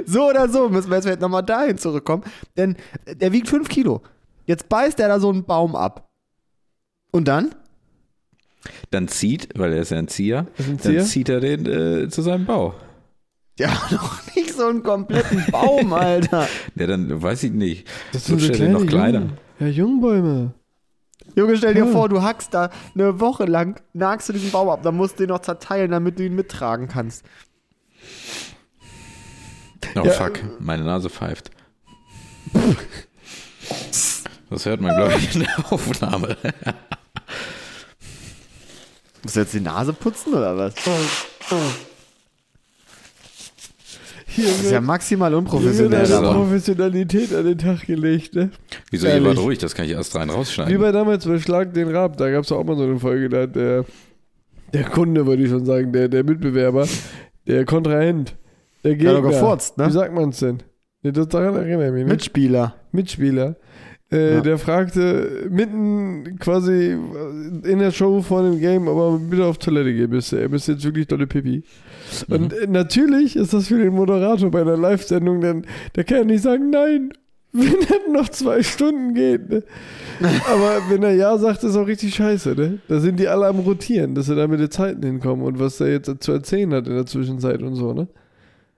[0.05, 2.25] So oder so müssen wir jetzt vielleicht nochmal dahin zurückkommen.
[2.57, 2.77] Denn
[3.07, 4.03] der wiegt 5 Kilo.
[4.47, 6.11] Jetzt beißt er da so einen Baum ab.
[7.11, 7.55] Und dann?
[8.91, 11.05] Dann zieht, weil er ist ja ein Zieher, ein dann Zieher?
[11.05, 12.75] zieht er den äh, zu seinem Bau.
[13.59, 16.49] Ja, noch nicht so einen kompletten Baum, Alter.
[16.75, 17.87] Ja, dann weiß ich nicht.
[18.13, 19.29] Das So stell dir noch kleiner.
[19.59, 20.53] Ja, Jungbäume.
[21.37, 21.91] Junge, stell dir Ja.
[21.93, 25.25] vor, du hackst da eine Woche lang, nagst du diesen Baum ab, dann musst du
[25.25, 27.25] den noch zerteilen, damit du ihn mittragen kannst.
[29.97, 30.13] Oh Ja.
[30.13, 31.51] fuck, meine Nase pfeift.
[34.51, 36.37] Das hört man, glaube ich, in der Aufnahme.
[39.23, 40.75] Musst du jetzt die Nase putzen oder was?
[44.35, 46.05] Hier Das ist ja maximal hier wird unprofessionell.
[46.07, 48.51] eine aber- Professionalität an den Tag gelegt, ne?
[48.90, 49.29] Wieso, ihr Ehrlich.
[49.29, 50.81] wart ruhig, das kann ich erst rein Wie rausschneiden.
[50.81, 53.42] bei damals bei Schlag den Rab, da gab es auch mal so eine Folge, da
[53.42, 53.85] hat der,
[54.73, 56.87] der Kunde, würde ich schon sagen, der, der Mitbewerber,
[57.47, 58.35] der Kontrahent,
[58.83, 59.14] der hat Gegner.
[59.23, 59.87] doch gefurzt, ne?
[59.87, 60.59] Wie sagt man es denn?
[61.03, 62.12] Nee, das daran erinnere ich mich nicht.
[62.12, 62.75] Mitspieler.
[62.92, 63.57] Mitspieler.
[64.11, 64.40] Äh, Ja.
[64.40, 66.97] Der fragte mitten quasi
[67.64, 70.37] in der Show vor dem Game, aber bitte auf Toilette gehen, bist du.
[70.37, 71.62] Er bist jetzt wirklich dolle Pipi.
[72.29, 76.25] Und äh, natürlich ist das für den Moderator bei einer Live-Sendung, dann, der kann ja
[76.25, 77.12] nicht sagen, nein,
[77.53, 79.49] wenn das noch zwei Stunden geht.
[79.49, 79.62] Ne?
[80.51, 82.55] Aber wenn er ja sagt, ist auch richtig scheiße.
[82.55, 82.79] Ne?
[82.88, 85.81] Da sind die alle am Rotieren, dass sie da mit den Zeiten hinkommen und was
[85.81, 87.93] er jetzt zu erzählen hat in der Zwischenzeit und so.
[87.93, 88.09] Ne?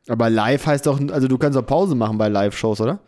[0.09, 3.01] Aber live heißt doch, also du kannst doch Pause machen bei Live-Shows, oder?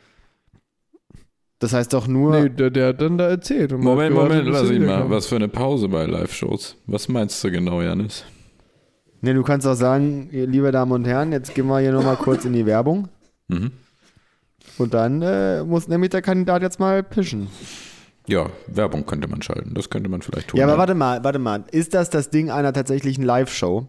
[1.59, 2.41] Das heißt doch nur.
[2.41, 3.73] Nee, der, der hat dann da erzählt.
[3.73, 5.11] und Moment, Moment, lass er ich mal.
[5.11, 6.77] Was für eine Pause bei Live-Shows.
[6.87, 8.25] Was meinst du genau, Janis?
[9.21, 12.45] Nee, du kannst auch sagen, liebe Damen und Herren, jetzt gehen wir hier nochmal kurz
[12.45, 13.09] in die Werbung.
[13.49, 13.73] Mhm.
[14.79, 17.49] Und dann äh, muss nämlich der Kandidat jetzt mal pischen.
[18.29, 19.75] Ja, Werbung könnte man schalten.
[19.75, 20.61] Das könnte man vielleicht tun.
[20.61, 21.65] Ja, aber warte mal, warte mal.
[21.73, 23.89] Ist das das Ding einer tatsächlichen Live-Show?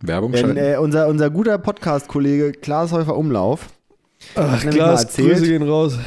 [0.00, 0.56] Werbung Denn schalten?
[0.56, 3.68] äh, unser, unser guter Podcast-Kollege Klaas Häufer Umlauf,
[4.36, 5.32] Ach, Klaas, erzählt.
[5.34, 5.98] Grüße gehen raus.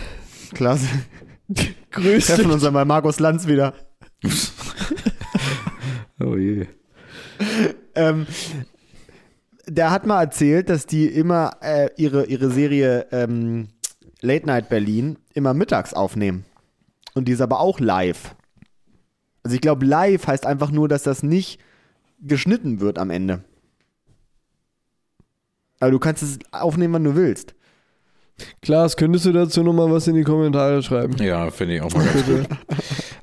[0.54, 0.82] Klaas,
[1.92, 2.36] Grüße.
[2.36, 3.74] treffen uns dann bei Markus Lanz wieder.
[6.24, 6.66] oh je.
[7.96, 8.28] Ähm,
[9.66, 13.70] der hat mal erzählt, dass die immer äh, ihre, ihre Serie ähm,
[14.22, 16.46] Late Night Berlin immer mittags aufnehmen.
[17.14, 18.36] Und die ist aber auch live.
[19.44, 21.60] Also ich glaube, live heißt einfach nur, dass das nicht
[22.20, 23.44] geschnitten wird am Ende.
[25.80, 27.56] Aber du kannst es aufnehmen, wann du willst.
[28.62, 31.16] Klaas, könntest du dazu nochmal was in die Kommentare schreiben?
[31.22, 32.48] Ja, finde ich auch mal ganz gut.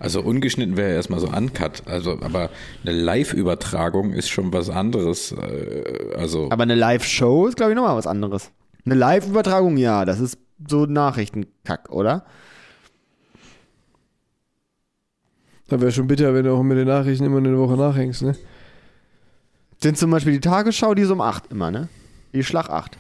[0.00, 1.82] Also ungeschnitten wäre erstmal so uncut.
[1.86, 2.50] Also, aber
[2.84, 5.30] eine Live-Übertragung ist schon was anderes.
[5.32, 8.50] Äh, Also, Aber eine Live-Show ist, glaube ich, nochmal was anderes.
[8.86, 12.24] Eine Live-Übertragung, ja, das ist so Nachrichtenkack, oder?
[15.68, 18.34] Da wäre schon bitter, wenn du auch mit den Nachrichten immer eine Woche nachhängst, ne?
[19.82, 21.88] Sind zum Beispiel die Tagesschau, die ist um 8 immer, ne?
[22.32, 22.96] Die Schlag 8.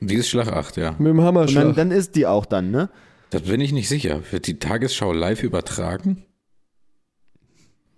[0.00, 0.94] die ist Schlag 8, ja.
[0.98, 1.64] Mit dem Und Hammerschlag.
[1.64, 2.90] dann, dann ist die auch dann, ne?
[3.30, 4.20] Das bin ich nicht sicher.
[4.30, 6.24] Wird die Tagesschau live übertragen?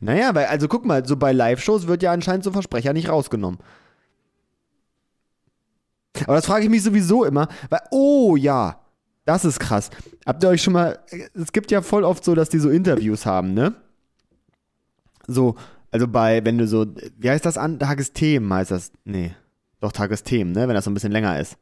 [0.00, 3.58] Naja, weil, also guck mal, so bei Live-Shows wird ja anscheinend so Versprecher nicht rausgenommen.
[6.24, 8.80] Aber das frage ich mich sowieso immer, weil, oh ja,
[9.24, 9.90] das ist krass.
[10.24, 10.98] Habt ihr euch schon mal,
[11.34, 13.74] es gibt ja voll oft so, dass die so Interviews haben, ne?
[15.26, 15.56] So,
[15.90, 16.86] also bei, wenn du so,
[17.18, 17.78] wie heißt das an?
[17.78, 19.34] Tagesthemen heißt das, nee,
[19.80, 20.66] doch Tagesthemen, ne?
[20.68, 21.56] Wenn das so ein bisschen länger ist,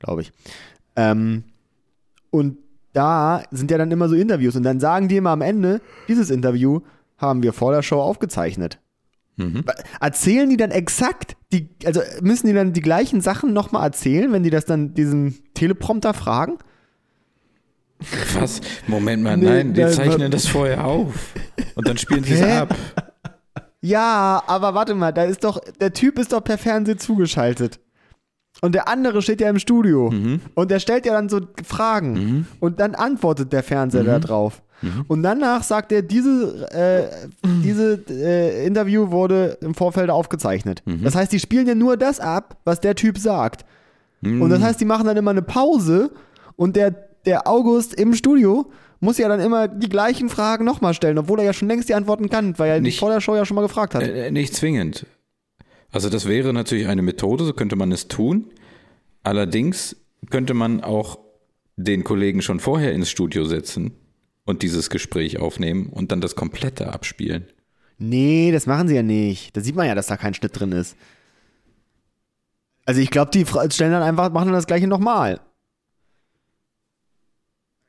[0.00, 0.32] glaube ich.
[0.96, 1.44] Ähm,
[2.30, 2.58] und
[2.92, 6.30] da sind ja dann immer so Interviews und dann sagen die immer am Ende, dieses
[6.30, 6.80] Interview
[7.18, 8.80] haben wir vor der Show aufgezeichnet.
[9.36, 9.64] Mhm.
[10.00, 14.42] Erzählen die dann exakt, die, also müssen die dann die gleichen Sachen nochmal erzählen, wenn
[14.42, 16.58] die das dann diesen Teleprompter fragen?
[18.34, 18.60] Was?
[18.86, 21.34] Moment mal, Nee, nein, die zeichnen das vorher auf.
[21.76, 22.74] Und dann spielen sie es ab.
[23.80, 27.80] Ja, aber warte mal, da ist doch, der Typ ist doch per Fernsehen zugeschaltet.
[28.62, 30.10] Und der andere steht ja im Studio.
[30.10, 30.40] Mhm.
[30.54, 32.46] Und der stellt ja dann so Fragen.
[32.60, 34.62] Und dann antwortet der Fernseher da drauf.
[34.82, 35.04] Mhm.
[35.08, 37.08] Und danach sagt er, diese, äh,
[37.64, 40.82] diese äh, Interview wurde im Vorfeld aufgezeichnet.
[40.86, 41.02] Mhm.
[41.04, 43.64] Das heißt, die spielen ja nur das ab, was der Typ sagt.
[44.22, 44.42] Mhm.
[44.42, 46.10] Und das heißt, die machen dann immer eine Pause
[46.56, 46.92] und der,
[47.26, 48.70] der August im Studio
[49.00, 51.94] muss ja dann immer die gleichen Fragen nochmal stellen, obwohl er ja schon längst die
[51.94, 54.02] Antworten kann, weil er die Nicht- vor der Show ja schon mal gefragt hat.
[54.02, 55.06] Äh, nicht zwingend.
[55.92, 58.50] Also das wäre natürlich eine Methode, so könnte man es tun.
[59.22, 59.96] Allerdings
[60.30, 61.18] könnte man auch
[61.76, 63.92] den Kollegen schon vorher ins Studio setzen
[64.44, 67.46] und dieses Gespräch aufnehmen und dann das komplette abspielen.
[67.98, 69.56] Nee, das machen sie ja nicht.
[69.56, 70.96] Da sieht man ja, dass da kein Schnitt drin ist.
[72.84, 75.40] Also ich glaube, die stellen dann einfach, machen dann das gleiche nochmal.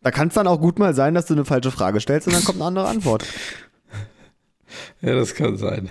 [0.01, 2.33] Da kann es dann auch gut mal sein, dass du eine falsche Frage stellst und
[2.33, 3.25] dann kommt eine andere Antwort.
[5.01, 5.89] Ja, das kann sein.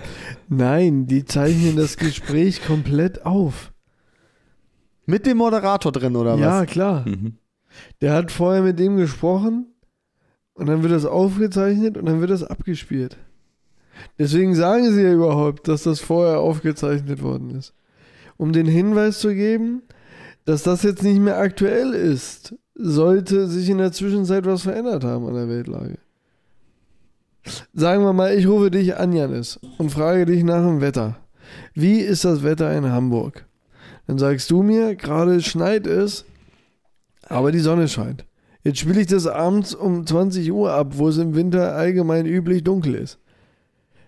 [0.49, 3.71] Nein, die zeichnen das Gespräch komplett auf.
[5.05, 6.67] Mit dem Moderator drin oder Ja, was?
[6.69, 7.07] klar.
[7.07, 7.37] Mhm.
[8.01, 9.67] Der hat vorher mit dem gesprochen
[10.53, 13.17] und dann wird das aufgezeichnet und dann wird das abgespielt.
[14.17, 17.73] Deswegen sagen sie ja überhaupt, dass das vorher aufgezeichnet worden ist.
[18.37, 19.83] Um den Hinweis zu geben,
[20.45, 25.27] dass das jetzt nicht mehr aktuell ist, sollte sich in der Zwischenzeit was verändert haben
[25.27, 25.99] an der Weltlage.
[27.73, 31.17] Sagen wir mal, ich rufe dich an, Janis, und frage dich nach dem Wetter.
[31.73, 33.45] Wie ist das Wetter in Hamburg?
[34.07, 36.25] Dann sagst du mir, gerade schneit es,
[37.27, 38.25] aber die Sonne scheint.
[38.63, 42.63] Jetzt spiele ich das abends um 20 Uhr ab, wo es im Winter allgemein üblich
[42.63, 43.19] dunkel ist.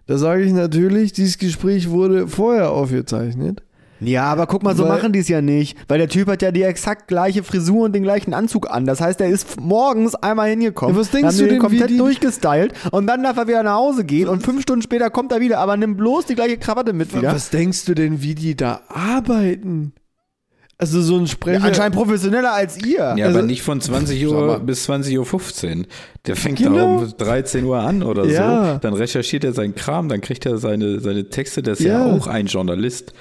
[0.05, 3.63] Da sage ich natürlich, dieses Gespräch wurde vorher aufgezeichnet.
[4.01, 5.77] Ja, aber guck mal, so Weil- machen die es ja nicht.
[5.87, 8.85] Weil der Typ hat ja die exakt gleiche Frisur und den gleichen Anzug an.
[8.85, 10.95] Das heißt, er ist morgens einmal hingekommen.
[10.95, 13.75] Ja, was denkst du den denn, komplett die- durchgestylt und dann darf er wieder nach
[13.75, 15.59] Hause gehen und fünf Stunden später kommt er wieder.
[15.59, 17.33] Aber nimm bloß die gleiche Krawatte mit wieder.
[17.33, 19.93] Was denkst du denn, wie die da arbeiten?
[20.77, 21.63] Also so ein Ja, Sprecher.
[21.63, 22.97] anscheinend professioneller als ihr.
[23.15, 25.85] Ja, Also- aber nicht von 20 Sag Uhr bis 20.15 Uhr.
[26.27, 26.75] Der fängt Genau.
[26.75, 28.73] da um 13 Uhr an oder Ja.
[28.73, 28.79] so.
[28.81, 31.63] Dann recherchiert er seinen Kram, dann kriegt er seine, seine Texte.
[31.63, 32.05] Der ist ja.
[32.05, 32.13] Ja.
[32.13, 33.13] auch ein Journalist.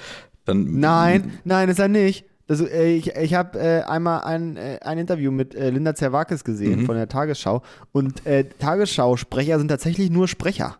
[0.45, 2.25] Dann, Nein, nein, ist er nicht.
[2.47, 6.43] Das, äh, ich ich habe äh, einmal ein, äh, ein Interview mit äh, Linda Zerwakis
[6.43, 6.85] gesehen Mhm.
[6.85, 7.63] von der Tagesschau.
[7.91, 10.77] Und äh, Tagesschau-Sprecher sind tatsächlich nur Sprecher.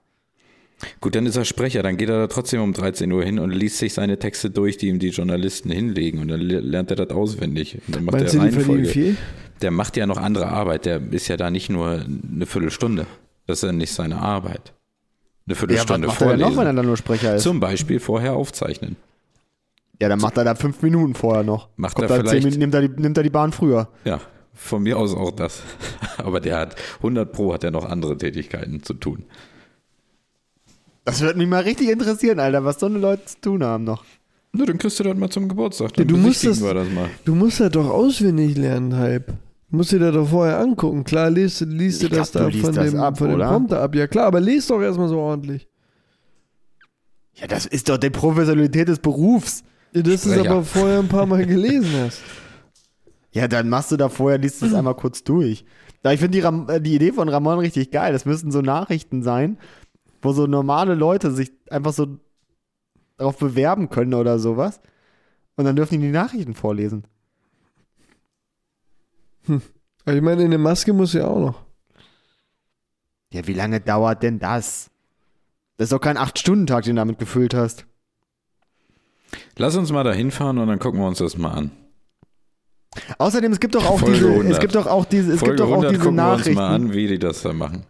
[1.02, 1.82] Gut, dann ist er Sprecher.
[1.82, 4.78] Dann geht er da trotzdem um 13 Uhr hin und liest sich seine Texte durch,
[4.78, 6.20] die ihm die Journalisten hinlegen.
[6.20, 7.80] Und dann le- lernt er das auswendig.
[7.88, 8.86] Und dann macht Meinst er Reihenfolge.
[8.86, 9.18] viel?
[9.64, 10.86] Der macht ja noch andere Arbeit.
[10.86, 13.08] Der ist ja da nicht nur eine Viertelstunde.
[13.48, 14.74] Das ist ja nicht seine Arbeit.
[14.74, 14.74] Eine
[15.48, 16.76] Ja, was Viertelstunde macht er denn noch, wenn er vorlesen.
[16.76, 17.44] dann nur Sprecher ist?
[17.44, 18.98] Zum Beispiel vorher aufzeichnen.
[20.02, 21.70] Ja, dann macht er da fünf Minuten vorher noch.
[21.78, 23.88] Macht Kommt er vielleicht- Minuten, nimmt, er die, nimmt er die Bahn früher.
[24.04, 24.20] Ja,
[24.54, 25.62] von mir aus auch das.
[26.18, 29.24] Aber der hat 100 Pro hat er noch andere Tätigkeiten zu tun.
[31.04, 34.04] Das würde mich mal richtig interessieren, Alter, was so eine Leute zu tun haben noch.
[34.54, 35.92] Na, dann kriegst du das mal zum Geburtstag.
[35.92, 37.10] Ja, Dann du musst das- das mal.
[37.26, 39.28] Du musst das doch auswendig lernen, Hype.
[39.70, 41.04] Du musst dir das doch vorher angucken.
[41.04, 43.40] Klar, liest, du- liest glaub, das du da von, das dem, ab, von dem?
[43.40, 43.94] Prompter ab.
[43.96, 45.68] Ja klar, aber liest doch erstmal so ordentlich.
[47.34, 49.64] Ja, das ist doch die Professionalität des Berufs.
[49.96, 50.52] Ja, dass du es Sprecher.
[50.52, 52.22] aber vorher ein paar Mal gelesen hast.
[53.32, 55.66] Ja, dann machst du da vorher, liest es einmal kurz durch.
[56.04, 58.14] Ich finde die, Ram- äh, die Idee von Ramon richtig geil.
[58.14, 59.58] Das müssten so Nachrichten sein,
[60.22, 62.20] wo so normale Leute sich einfach so
[63.18, 64.80] darauf bewerben können oder sowas.
[65.56, 67.06] Und dann dürfen die die Nachrichten vorlesen.
[69.48, 71.62] Aber ich meine, eine Maske muss ja auch noch.
[73.34, 74.90] Ja, wie lange dauert denn das?
[75.78, 77.86] Das ist doch kein 8-Stunden-Tag, den du damit gefüllt hast.
[79.58, 81.72] Lass uns mal da hinfahren und dann gucken wir uns das mal an.
[83.18, 84.54] Außerdem, es gibt doch auch Folge diese, 100.
[84.54, 86.40] es gibt doch auch diese, es Folge gibt doch auch 100 diese gucken wir uns
[86.40, 86.56] Nachrichten.
[86.56, 87.86] mal an, wie die das da machen.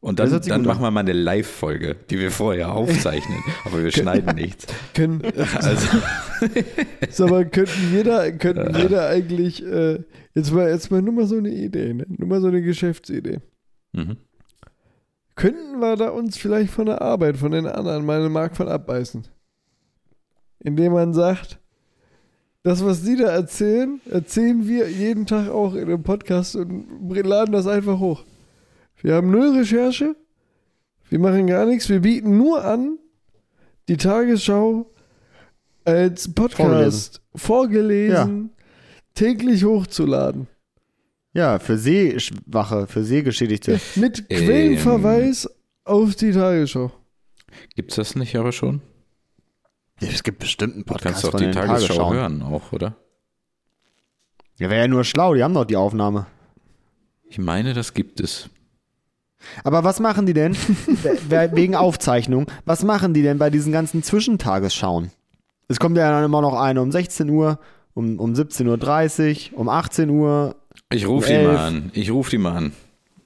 [0.00, 3.38] Und dann, dann machen wir mal eine Live-Folge, die wir vorher aufzeichnen.
[3.64, 4.66] Aber wir schneiden nichts.
[4.92, 5.22] Können,
[5.54, 5.88] Also,
[7.08, 10.00] sag mal, könnten da, könnten da eigentlich, äh,
[10.34, 12.04] jetzt mal, jetzt mal nur mal so eine Idee, ne?
[12.08, 13.38] nur mal so eine Geschäftsidee.
[13.92, 14.18] mhm.
[15.36, 18.68] Könnten wir da uns vielleicht von der Arbeit von den anderen mal eine Mark von
[18.68, 19.26] abbeißen?
[20.64, 21.60] Indem man sagt,
[22.64, 27.52] das, was die da erzählen, erzählen wir jeden Tag auch in einem Podcast und laden
[27.52, 28.24] das einfach hoch.
[29.02, 30.16] Wir haben null Recherche,
[31.10, 32.98] wir machen gar nichts, wir bieten nur an,
[33.88, 34.90] die Tagesschau
[35.84, 38.50] als Podcast vorgelesen,
[39.14, 40.46] täglich hochzuladen.
[41.34, 43.78] Ja, für Sehschwache, für Sehgeschädigte.
[43.96, 44.38] Mit Ähm.
[44.38, 45.50] Quellenverweis
[45.84, 46.90] auf die Tagesschau.
[47.74, 48.80] Gibt's das nicht aber schon?
[50.00, 52.16] Es gibt bestimmt einen Du Podcast kannst doch von die Tagesschau Tagesschauen.
[52.16, 52.94] hören auch, oder?
[54.58, 56.26] Ja, wäre ja nur schlau, die haben doch die Aufnahme.
[57.28, 58.48] Ich meine, das gibt es.
[59.62, 60.54] Aber was machen die denn,
[61.28, 65.10] we- wegen Aufzeichnung, was machen die denn bei diesen ganzen Zwischentagesschauen?
[65.68, 67.58] Es kommt ja dann immer noch eine um 16 Uhr,
[67.94, 70.56] um, um 17.30 Uhr, um 18 Uhr.
[70.92, 71.90] Ich rufe Um die mal an.
[71.94, 72.72] Ich rufe die mal an.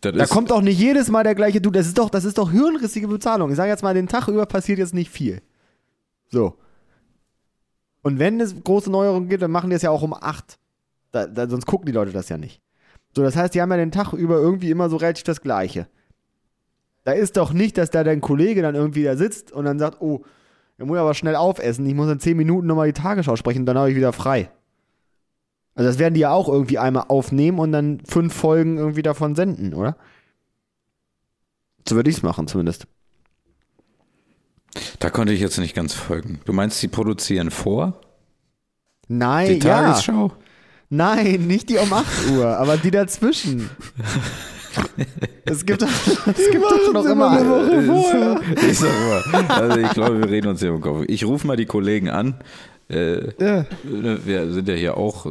[0.00, 1.78] Das Da kommt auch nicht jedes Mal der gleiche Dude.
[1.78, 3.50] Das ist doch, das ist doch hirnrissige Bezahlung.
[3.50, 5.42] Ich sage jetzt mal, den Tag über passiert jetzt nicht viel.
[6.28, 6.54] So.
[8.02, 10.58] Und wenn es große Neuerungen gibt, dann machen die es ja auch um 8.
[11.10, 12.62] Da, da, sonst gucken die Leute das ja nicht.
[13.14, 15.88] So, das heißt, die haben ja den Tag über irgendwie immer so relativ das Gleiche.
[17.04, 20.00] Da ist doch nicht, dass da dein Kollege dann irgendwie da sitzt und dann sagt,
[20.00, 20.24] oh,
[20.76, 23.78] er muss aber schnell aufessen, ich muss in 10 Minuten nochmal die Tagesschau sprechen, dann
[23.78, 24.50] habe ich wieder frei.
[25.74, 29.34] Also das werden die ja auch irgendwie einmal aufnehmen und dann fünf Folgen irgendwie davon
[29.34, 29.96] senden, oder?
[31.88, 32.86] So würde ich es machen zumindest.
[34.98, 36.40] Da konnte ich jetzt nicht ganz folgen.
[36.44, 38.00] Du meinst, sie produzieren vor?
[39.08, 39.82] Nein, Die ja.
[39.82, 40.32] Tagesschau?
[40.90, 43.68] Nein, nicht die um 8 Uhr, aber die dazwischen.
[45.44, 45.88] Es gibt, doch-
[46.26, 48.40] es gibt doch noch immer eine Woche vorher.
[48.68, 48.90] Ich sag
[49.32, 51.04] mal, also ich glaube, wir reden uns hier im Kopf.
[51.08, 52.34] Ich rufe mal die Kollegen an.
[52.88, 55.30] Äh, Ja, wir sind ja hier auch äh,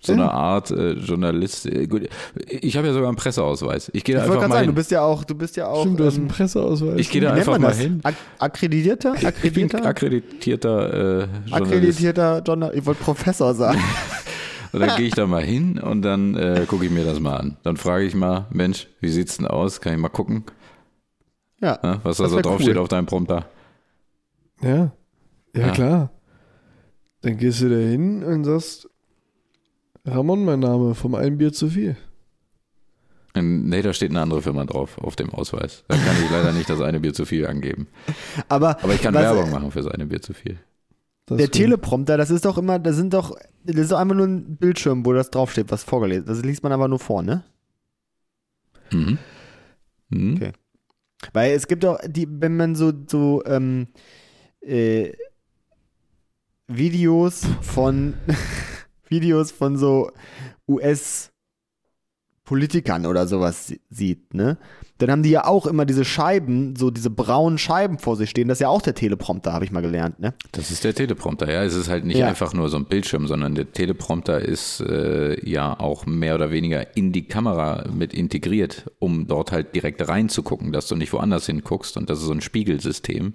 [0.00, 1.66] so eine Art äh, Journalist.
[1.66, 2.08] Äh, gut,
[2.48, 3.90] ich habe ja sogar einen Presseausweis.
[3.94, 4.74] Ich gehe da Ich einfach gerade mal sagen, du hin.
[4.76, 5.80] bist ja auch, du bist ja auch.
[5.82, 6.98] stimmt, du hast einen Presseausweis.
[7.00, 7.78] Ich gehe da einfach mal das?
[7.78, 8.00] hin.
[8.04, 9.14] Ak akkreditierter?
[9.14, 9.84] Ich bin Akkreditierter?
[9.84, 10.98] akkreditierter äh,
[11.46, 11.52] Journalist.
[11.52, 12.78] Akkreditierter Journalist.
[12.78, 13.80] Ich wollte Professor sagen.
[14.72, 17.38] Und dann gehe ich da mal hin und dann äh, gucke ich mir das mal
[17.38, 17.56] an.
[17.62, 19.80] Dann frage ich mal, Mensch, wie sieht's denn aus?
[19.80, 20.44] Kann ich mal gucken,
[21.58, 21.78] Ja.
[21.82, 22.76] ne, was da so wär drauf cool.
[22.76, 23.46] auf deinem Prompter?
[24.60, 24.68] Ja.
[24.76, 24.92] ja.
[25.54, 25.68] Ja.
[25.70, 26.10] klar.
[27.22, 28.90] Dann gehst du da hin und sagst,
[30.08, 31.96] Ramon, mein Name, vom ein Bier zu viel.
[33.34, 35.84] Und, nee, da steht eine andere Firma drauf auf dem Ausweis.
[35.88, 37.86] Da kann ich leider nicht das eine Bier zu viel angeben.
[38.48, 40.58] Aber, Aber ich kann was- Werbung machen für das eine Bier zu viel.
[41.26, 41.50] Das Der.
[41.50, 45.04] Teleprompter, das ist doch immer, das sind doch, das ist doch einfach nur ein Bildschirm,
[45.04, 47.44] wo das draufsteht, was vorgelesen Das liest man aber nur vor, ne?
[48.92, 49.18] Mhm.
[50.08, 50.34] Mhm.
[50.36, 50.52] Okay.
[51.34, 53.88] Weil es gibt doch, die, wenn man so, so ähm,
[54.62, 55.12] äh,
[56.66, 58.14] Videos von
[59.10, 60.10] Videos von so
[62.44, 64.58] US-Politikern oder sowas si- sieht, ne?
[64.98, 68.48] Dann haben die ja auch immer diese Scheiben, so diese braunen Scheiben vor sich stehen.
[68.48, 70.34] Das ist ja auch der Teleprompter, habe ich mal gelernt, ne?
[70.52, 71.62] Das ist der Teleprompter, ja.
[71.62, 72.26] Es ist halt nicht Ja.
[72.26, 76.96] einfach nur so ein Bildschirm, sondern der Teleprompter ist äh, ja auch mehr oder weniger
[76.96, 81.96] in die Kamera mit integriert, um dort halt direkt reinzugucken, dass du nicht woanders hinguckst.
[81.96, 83.34] Und das ist so ein Spiegelsystem.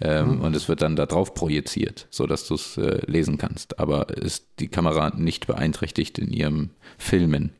[0.00, 3.78] Ähm, Und es wird dann da drauf projiziert, sodass du es äh, lesen kannst.
[3.78, 7.52] Aber ist die Kamera nicht beeinträchtigt in ihrem Filmen.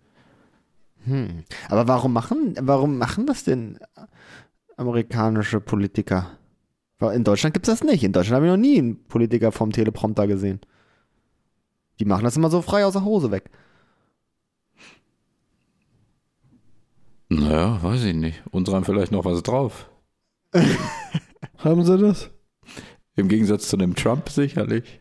[1.05, 1.45] Hm.
[1.69, 3.79] Aber warum machen, warum machen das denn
[4.77, 6.39] amerikanische Politiker?
[6.99, 8.03] Weil In Deutschland gibt es das nicht.
[8.03, 10.61] In Deutschland habe ich noch nie einen Politiker vom Teleprompter gesehen.
[12.01, 13.51] Die machen das immer so frei aus der Hose weg.
[17.29, 18.43] Naja, weiß ich nicht.
[18.51, 19.89] Unsere haben vielleicht noch was drauf.
[21.59, 22.31] Haben sie das?
[23.17, 25.01] Im Gegensatz zu dem Trump sicherlich.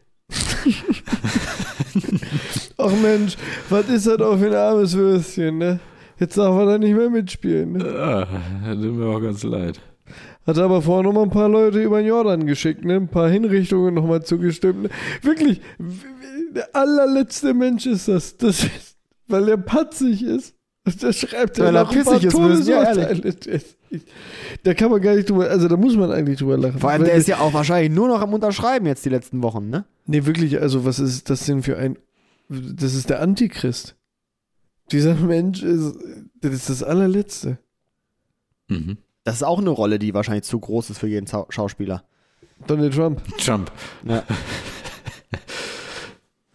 [2.77, 3.35] Ach Mensch,
[3.69, 5.79] was ist das auch für ein armes Würstchen, ne?
[6.19, 7.73] Jetzt darf er da nicht mehr mitspielen.
[7.73, 7.85] Ne?
[7.97, 8.27] Ah,
[8.73, 9.79] tut mir auch ganz leid.
[10.45, 12.95] Hat aber vorher noch mal ein paar Leute über den Jordan geschickt, ne?
[12.95, 14.83] Ein paar Hinrichtungen noch mal zugestimmt.
[14.83, 14.89] Ne?
[15.21, 15.61] Wirklich,
[16.55, 18.37] der allerletzte Mensch ist das.
[18.37, 20.55] Das ist, weil er patzig ist.
[20.99, 23.15] Da schreibt er Weil er noch ein paar Todesurteile.
[23.21, 23.75] Das-
[24.63, 26.79] Da kann man gar nicht drüber, also da muss man eigentlich drüber lachen.
[26.79, 29.43] Vor allem, Weil der ist ja auch wahrscheinlich nur noch am Unterschreiben jetzt die letzten
[29.43, 29.85] Wochen, ne?
[30.07, 31.97] Nee, wirklich, also was ist das denn für ein.
[32.49, 33.95] Das ist der Antichrist.
[34.91, 35.95] Dieser Mensch ist.
[36.41, 37.57] Das ist das allerletzte.
[38.67, 38.97] Mhm.
[39.23, 42.03] Das ist auch eine Rolle, die wahrscheinlich zu groß ist für jeden Zau- Schauspieler.
[42.67, 43.21] Donald Trump.
[43.37, 43.71] Trump.
[44.05, 44.23] Ja.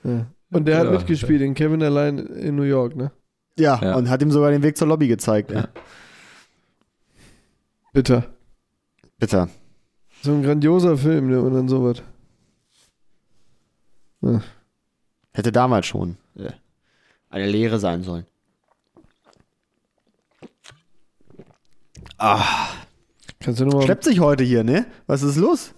[0.04, 0.26] Ja.
[0.50, 0.92] Und der hat Ja.
[0.92, 3.10] mitgespielt in Kevin allein in New York, ne?
[3.58, 3.96] Ja, Ja.
[3.96, 5.50] und hat ihm sogar den Weg zur Lobby gezeigt.
[5.50, 5.68] Ja.
[7.98, 8.22] Bitter.
[9.18, 9.48] Bitter.
[10.22, 11.42] So ein grandioser Film, ne?
[11.42, 12.00] Und dann sowas.
[14.20, 14.40] Ja.
[15.32, 16.52] Hätte damals schon äh,
[17.28, 18.24] eine Lehre sein sollen.
[22.18, 22.68] Ah,
[23.40, 23.82] Kannst du nochmal.
[23.82, 24.86] schleppt sich heute hier, ne?
[25.08, 25.74] Was ist los?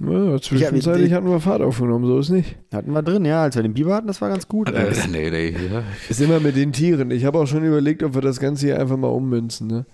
[0.00, 2.56] Ja, zwischenzeitlich ich- hatten wir Fahrt aufgenommen, so ist nicht.
[2.72, 4.70] Hatten wir drin, ja, als wir den Biber hatten, das war ganz gut.
[4.70, 5.82] Äh, nee, nee, ja.
[6.08, 7.10] Ist immer mit den Tieren.
[7.10, 9.84] Ich habe auch schon überlegt, ob wir das Ganze hier einfach mal ummünzen, ne?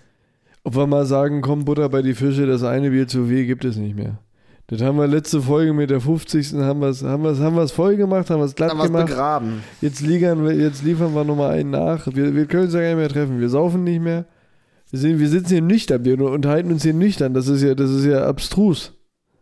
[0.69, 3.65] Ob wir mal sagen, komm, Butter bei die Fische, das eine Bier zu viel gibt
[3.65, 4.19] es nicht mehr.
[4.67, 6.53] Das haben wir letzte Folge mit der 50.
[6.57, 9.07] haben wir es haben wir's, haben wir's voll gemacht, haben wir es glatt was gemacht.
[9.07, 9.63] begraben.
[9.81, 12.07] Jetzt, liefern wir, jetzt liefern wir nochmal einen nach.
[12.15, 13.41] Wir, wir können uns ja gar nicht mehr treffen.
[13.41, 14.27] Wir saufen nicht mehr.
[14.91, 16.05] Wir, sind, wir sitzen hier nüchtern.
[16.05, 17.33] Wir unterhalten uns hier nüchtern.
[17.33, 18.93] Das ist ja, das ist ja abstrus.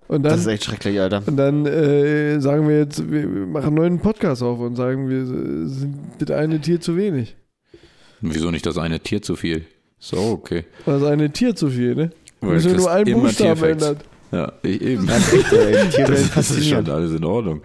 [0.06, 1.24] Und dann, Das ist echt schrecklich, Alter.
[1.26, 5.26] und dann äh, sagen wir jetzt, wir machen einen neuen Podcast auf und sagen, wir
[5.26, 7.34] sind das eine Tier zu wenig.
[8.20, 9.64] Wieso nicht das eine Tier zu viel?
[10.08, 10.64] So, okay.
[10.84, 12.10] Das eine Tier zu viel, ne?
[12.40, 13.96] Weil Müssen wir nur einen Buchstaben ändern.
[14.30, 15.08] Ja, ich eben.
[15.08, 17.62] Ey, Tiere werden Das ist schon alles in Ordnung.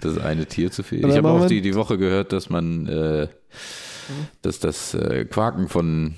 [0.00, 1.06] Das eine Tier zu viel.
[1.06, 3.28] Ich habe auch die, die Woche gehört, dass man, äh,
[4.40, 6.14] dass das äh, Quaken von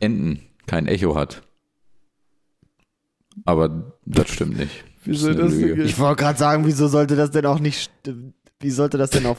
[0.00, 1.42] Enten kein Echo hat.
[3.44, 4.84] Aber das stimmt nicht.
[5.04, 5.80] Wie Das ist das denn?
[5.84, 9.26] Ich wollte gerade sagen, wieso sollte das denn auch nicht, st- wie sollte das denn
[9.26, 9.38] auf,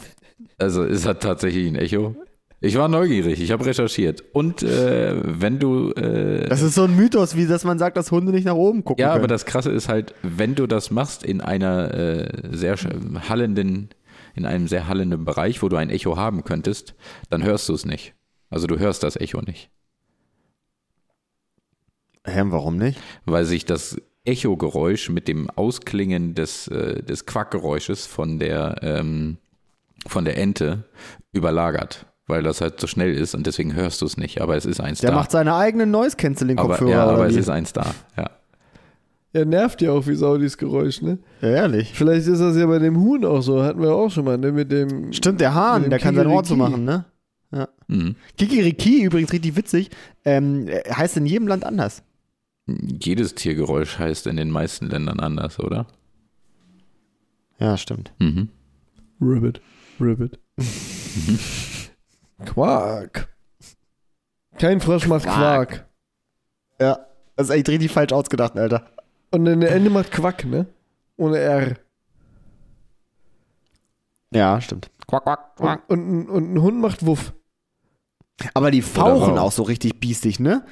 [0.59, 2.15] Also es hat tatsächlich ein Echo.
[2.61, 4.23] Ich war neugierig, ich habe recherchiert.
[4.33, 5.91] Und äh, wenn du...
[5.91, 8.83] Äh, das ist so ein Mythos, wie dass man sagt, dass Hunde nicht nach oben
[8.83, 9.19] gucken ja, können.
[9.19, 12.75] aber das Krasse ist halt, wenn du das machst in einer äh, sehr
[13.29, 13.89] hallenden
[14.35, 16.95] in einem sehr hallenden Bereich, wo du ein Echo haben könntest,
[17.29, 18.13] dann hörst du es nicht.
[18.49, 19.69] Also du hörst das Echo nicht,
[22.25, 22.99] Hä, warum nicht?
[23.25, 29.37] weil sich das Echogeräusch mit dem Ausklingen des, äh, des Quackgeräusches von der, ähm,
[30.07, 30.85] von der Ente
[31.31, 34.65] überlagert, weil das halt so schnell ist und deswegen hörst du es nicht, aber es
[34.65, 35.17] ist eins Der da.
[35.17, 36.89] macht seine eigenen Noise-Canceling-Kopfhörer.
[36.91, 38.29] ja, aber es ist eins da, ja.
[39.31, 41.19] Ja, nervt ja auch wie Sau dieses Geräusch, ne?
[41.41, 41.91] ja, ehrlich.
[41.93, 44.51] Vielleicht ist das ja bei dem Huhn auch so, hatten wir auch schon mal, ne?
[44.51, 45.13] Mit dem.
[45.13, 47.05] Stimmt, der Hahn, der kann sein Ohr zu machen, ne?
[47.87, 48.15] Mhm.
[48.37, 49.89] Kikiriki, übrigens richtig witzig,
[50.25, 52.03] ähm, äh, heißt in jedem Land anders.
[52.67, 55.87] Jedes Tiergeräusch heißt in den meisten Ländern anders, oder?
[57.59, 58.11] Ja, stimmt.
[58.19, 58.49] Mhm.
[59.19, 59.61] Ribbit.
[59.99, 60.39] Ribbit.
[62.45, 63.29] Quark.
[64.57, 65.85] Kein Frosch macht Quark.
[66.81, 66.99] Ja,
[67.35, 68.85] das ist echt richtig falsch ausgedacht, Alter.
[69.31, 70.65] Und dann der Ende macht Quack, ne?
[71.17, 71.75] Ohne R.
[74.31, 74.89] Ja, stimmt.
[75.07, 75.83] Quack, quack, quack.
[75.89, 77.33] Und, und, ein- und ein Hund macht Wuff.
[78.53, 80.63] Aber die fauchen auch so richtig biestig, ne?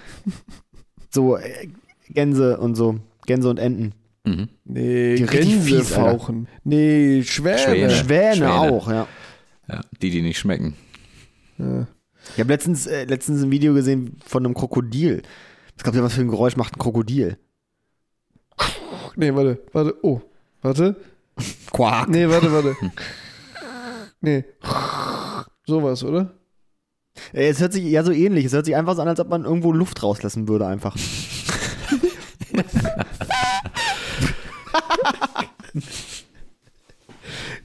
[1.09, 1.67] so äh,
[2.09, 2.99] Gänse und so.
[3.25, 3.93] Gänse und Enten.
[4.23, 4.49] Mhm.
[4.65, 6.11] Nee, Die richtig Gänse fies, Alter.
[6.19, 6.47] fauchen.
[6.63, 7.57] Nee, Schwäne.
[7.57, 7.89] Schwäne.
[7.91, 8.53] Schwäne, Schwäne.
[8.53, 9.07] auch, ja.
[9.67, 10.75] Ja, die, die nicht schmecken.
[11.57, 11.87] Ja.
[12.33, 15.21] Ich habe letztens, äh, letztens ein Video gesehen von einem Krokodil.
[15.75, 17.37] Was glaubt ihr, was für ein Geräusch macht ein Krokodil?
[19.19, 19.95] Nee, warte, warte.
[20.03, 20.21] Oh,
[20.61, 20.95] warte.
[21.71, 22.07] Quack.
[22.09, 22.75] Nee, warte, warte.
[24.21, 24.45] Nee.
[25.65, 26.33] Sowas, oder?
[27.33, 28.45] Äh, Es hört sich ja so ähnlich.
[28.45, 30.95] Es hört sich einfach so an, als ob man irgendwo Luft rauslassen würde, einfach.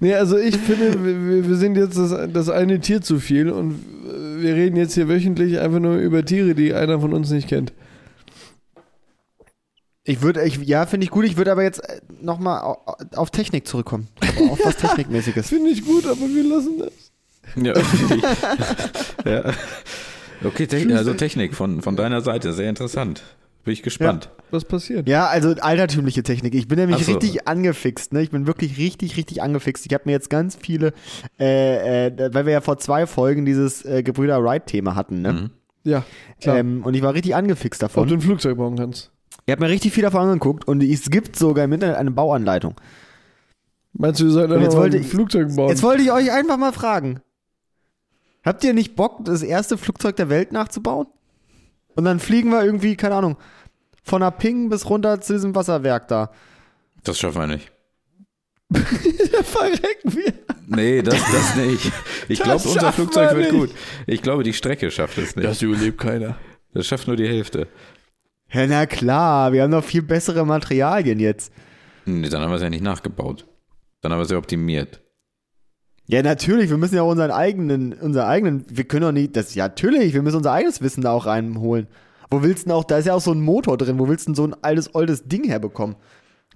[0.02, 3.74] Nee, also ich finde, wir, wir sind jetzt das, das eine Tier zu viel und
[4.04, 7.46] äh, wir reden jetzt hier wöchentlich einfach nur über Tiere, die einer von uns nicht
[7.46, 7.72] kennt.
[10.02, 11.24] Ich würde, ich, ja, finde ich gut.
[11.24, 11.82] Ich würde aber jetzt
[12.20, 12.78] nochmal
[13.14, 14.08] auf Technik zurückkommen.
[14.50, 15.48] auf was Technikmäßiges.
[15.48, 16.92] Finde ich gut, aber wir lassen das.
[17.54, 17.74] Ja,
[19.32, 19.52] ja.
[20.42, 23.22] Okay, Technik, also Technik von, von deiner Seite, sehr interessant.
[23.64, 24.30] Bin ich gespannt.
[24.50, 25.08] Was passiert?
[25.08, 26.54] Ja, also altertümliche Technik.
[26.54, 27.12] Ich bin nämlich so.
[27.12, 28.12] richtig angefixt.
[28.12, 28.22] Ne?
[28.22, 29.86] Ich bin wirklich richtig, richtig angefixt.
[29.86, 30.92] Ich habe mir jetzt ganz viele,
[31.38, 35.22] äh, äh, weil wir ja vor zwei Folgen dieses äh, Gebrüder Wright-Thema hatten.
[35.22, 35.32] Ne?
[35.32, 35.50] Mhm.
[35.84, 36.04] Ja,
[36.40, 36.58] klar.
[36.58, 38.08] Ähm, und ich war richtig angefixt Ob davon.
[38.08, 39.10] du ein Flugzeug bauen kannst.
[39.46, 42.74] Ich habe mir richtig viel davon angeguckt und es gibt sogar im Internet eine Bauanleitung.
[43.92, 45.68] Meinst du, Und jetzt einfach mal ein Flugzeug bauen?
[45.68, 47.20] Jetzt wollte ich euch einfach mal fragen.
[48.44, 51.06] Habt ihr nicht Bock, das erste Flugzeug der Welt nachzubauen?
[51.94, 53.36] Und dann fliegen wir irgendwie, keine Ahnung,
[54.02, 56.30] von der Ping bis runter zu diesem Wasserwerk da.
[57.04, 57.70] Das schaffen wir nicht.
[58.72, 60.32] verrecken wir.
[60.66, 61.92] Nee, das, das nicht.
[62.28, 63.60] Ich Das glaube, unser Flugzeug wir wird nicht.
[63.60, 63.70] gut.
[64.06, 65.46] Ich glaube, die Strecke schafft es nicht.
[65.46, 66.36] Das, überlebt keiner.
[66.80, 67.68] schafft nur die Hälfte.
[68.50, 71.52] Ja, na klar, wir haben noch viel bessere Materialien jetzt.
[72.06, 73.46] Nee, dann haben wir es ja nicht nachgebaut.
[74.00, 75.01] Dann haben wir es ja optimiert.
[76.06, 79.54] Ja, natürlich, wir müssen ja auch unseren eigenen, unseren eigenen, wir können doch nicht, das,
[79.54, 81.86] ja, natürlich, wir müssen unser eigenes Wissen da auch reinholen.
[82.30, 84.26] Wo willst du denn auch, da ist ja auch so ein Motor drin, wo willst
[84.26, 85.96] du denn so ein altes, oldes Ding herbekommen?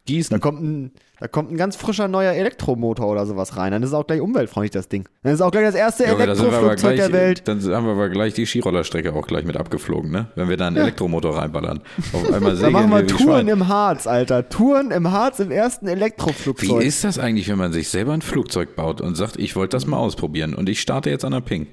[0.05, 0.41] Da Gießen.
[0.41, 3.73] kommt ein, da kommt ein ganz frischer neuer Elektromotor oder sowas rein.
[3.73, 5.09] Dann ist es auch gleich umweltfreundlich, das Ding.
[5.23, 7.49] Dann ist es auch gleich das erste da aber Elektroflugzeug der Welt.
[7.49, 10.29] dann haben wir aber gleich die Skirollerstrecke auch gleich mit abgeflogen, ne?
[10.35, 11.81] Wenn wir da einen Elektromotor reinballern.
[12.13, 14.49] Auf einmal Da machen wir wir wie Touren im Harz, Alter.
[14.49, 16.83] Touren im Harz im ersten Wie Elektroflugzeug.
[16.83, 19.87] ist das eigentlich, wenn man sich selber ein Flugzeug baut und sagt, ich wollte das
[19.87, 21.67] mal ausprobieren und ich starte jetzt an der Ping?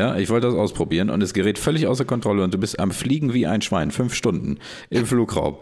[0.00, 2.90] Ja, ich wollte das ausprobieren und es gerät völlig außer Kontrolle und du bist am
[2.90, 5.58] Fliegen wie ein Schwein, fünf Stunden im Flugraum.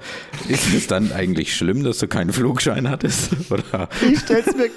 [0.49, 3.33] Ist es dann eigentlich schlimm, dass du keinen Flugschein hattest?
[3.51, 3.89] Oder?
[4.01, 4.71] Ich stell's mir,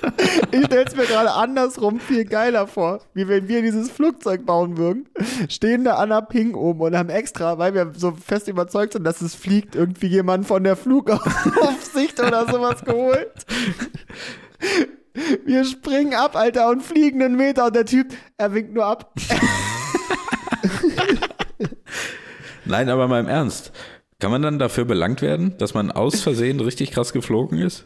[0.52, 5.06] mir gerade andersrum viel geiler vor, wie wenn wir dieses Flugzeug bauen würden,
[5.48, 9.04] stehen da an der Ping oben und haben extra, weil wir so fest überzeugt sind,
[9.04, 13.46] dass es fliegt, irgendwie jemand von der Flugaufsicht oder sowas geholt.
[15.46, 18.08] Wir springen ab, Alter, und fliegen einen Meter und der Typ,
[18.38, 19.14] er winkt nur ab.
[22.66, 23.72] Nein, aber mal im Ernst.
[24.20, 27.86] Kann man dann dafür belangt werden, dass man aus Versehen richtig krass geflogen ist?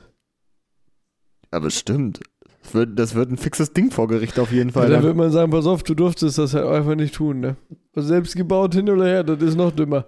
[1.52, 2.20] Aber stimmt.
[2.64, 4.90] Das wird, das wird ein fixes Ding vor Gericht auf jeden Ja, Fall.
[4.90, 5.04] da dann.
[5.04, 7.56] wird man sagen, pass auf, du durftest das halt einfach nicht tun, ne?
[7.96, 10.06] Also selbst gebaut hin oder her, das ist noch dümmer.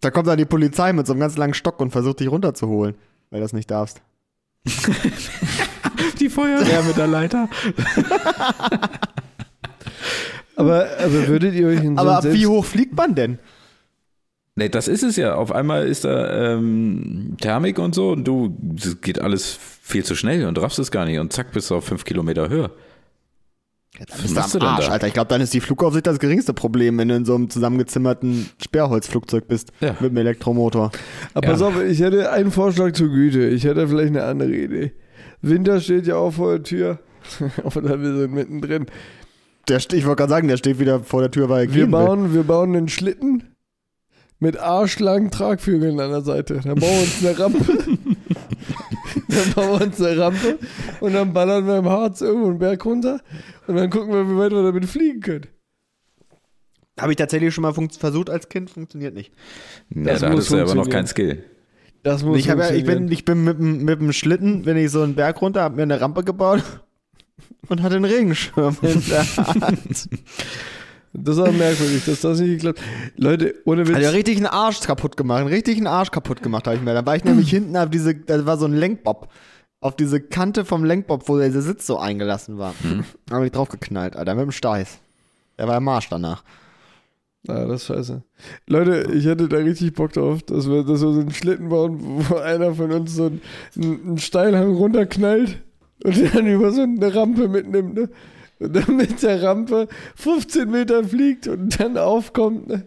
[0.00, 2.94] Da kommt dann die Polizei mit so einem ganz langen Stock und versucht dich runterzuholen,
[3.30, 4.00] weil du das nicht darfst.
[6.20, 7.48] Die Feuerwehr mit der Leiter.
[10.58, 13.38] Aber, aber würdet ihr euch in so Aber ab wie hoch fliegt man denn?
[14.56, 15.36] Nee, das ist es ja.
[15.36, 20.16] Auf einmal ist da ähm, Thermik und so und du, das geht alles viel zu
[20.16, 22.70] schnell und raffst es gar nicht und zack, bist du auf fünf Kilometer Höhe.
[23.98, 24.92] Dann Was bist du machst am Arsch, da?
[24.92, 25.06] Alter.
[25.06, 28.50] Ich glaube, dann ist die Flugaufsicht das geringste Problem, wenn du in so einem zusammengezimmerten
[28.62, 29.92] Sperrholzflugzeug bist Ja.
[30.00, 30.90] mit einem Elektromotor.
[31.34, 31.52] Aber Ja.
[31.52, 33.46] pass auf, ich hätte einen Vorschlag zur Güte.
[33.48, 34.92] Ich hätte vielleicht eine andere Idee.
[35.40, 36.98] Winter steht ja auch vor der Tür.
[37.76, 38.86] Oder wir sind mittendrin.
[39.68, 41.90] Der, ich wollte gerade sagen, der steht wieder vor der Tür, weil er Wir will.
[41.90, 43.54] bauen, wir bauen einen Schlitten
[44.38, 46.60] mit arschlangen Tragflügeln an der Seite.
[46.64, 47.64] Dann bauen wir uns eine Rampe.
[49.28, 50.58] dann bauen wir uns eine Rampe
[51.00, 53.20] und dann ballern wir im Harz irgendwo einen Berg runter
[53.66, 55.46] und dann gucken wir, wie weit wir damit fliegen können.
[56.98, 59.32] Habe ich tatsächlich schon mal versucht als Kind, funktioniert nicht.
[59.94, 60.90] Ja, Das da muss hattest du aber noch funktionieren.
[60.90, 61.44] kein Skill.
[62.02, 62.66] Das muss Ich, ja, ich, bin,
[63.08, 63.12] funktionieren.
[63.12, 65.82] ich bin mit, dem- mit dem Schlitten, bin ich so einen Berg runter, habe mir
[65.82, 66.62] eine Rampe gebaut
[67.68, 70.08] und hatte einen Regenschirm in der Hand.
[71.12, 72.80] Das ist auch merkwürdig, dass das nicht geklappt
[73.16, 73.96] Leute, ohne Witz.
[73.96, 76.94] Hat ja richtig einen Arsch kaputt gemacht, einen richtigen Arsch kaputt gemacht habe ich mir.
[76.94, 79.28] Da war ich nämlich hinten auf diese, da war so ein Lenkbob.
[79.80, 82.74] Auf diese Kante vom Lenkbob, wo der Sitz so eingelassen war.
[83.26, 84.98] Da habe ich drauf geknallt, Alter, mit dem Steiß.
[85.56, 86.42] Der war im Marsch danach.
[87.46, 88.22] Ah, das ist scheiße.
[88.66, 91.98] Leute, ich hätte da richtig Bock drauf, dass wir, dass wir so einen Schlitten bauen,
[92.00, 93.40] wo einer von uns so einen,
[93.76, 95.62] einen Steilhang runterknallt
[96.04, 98.08] und dann über so eine Rampe mitnimmt, ne?
[98.60, 99.86] Und dann mit der Rampe
[100.16, 102.84] 15 Meter fliegt und dann aufkommt, ne?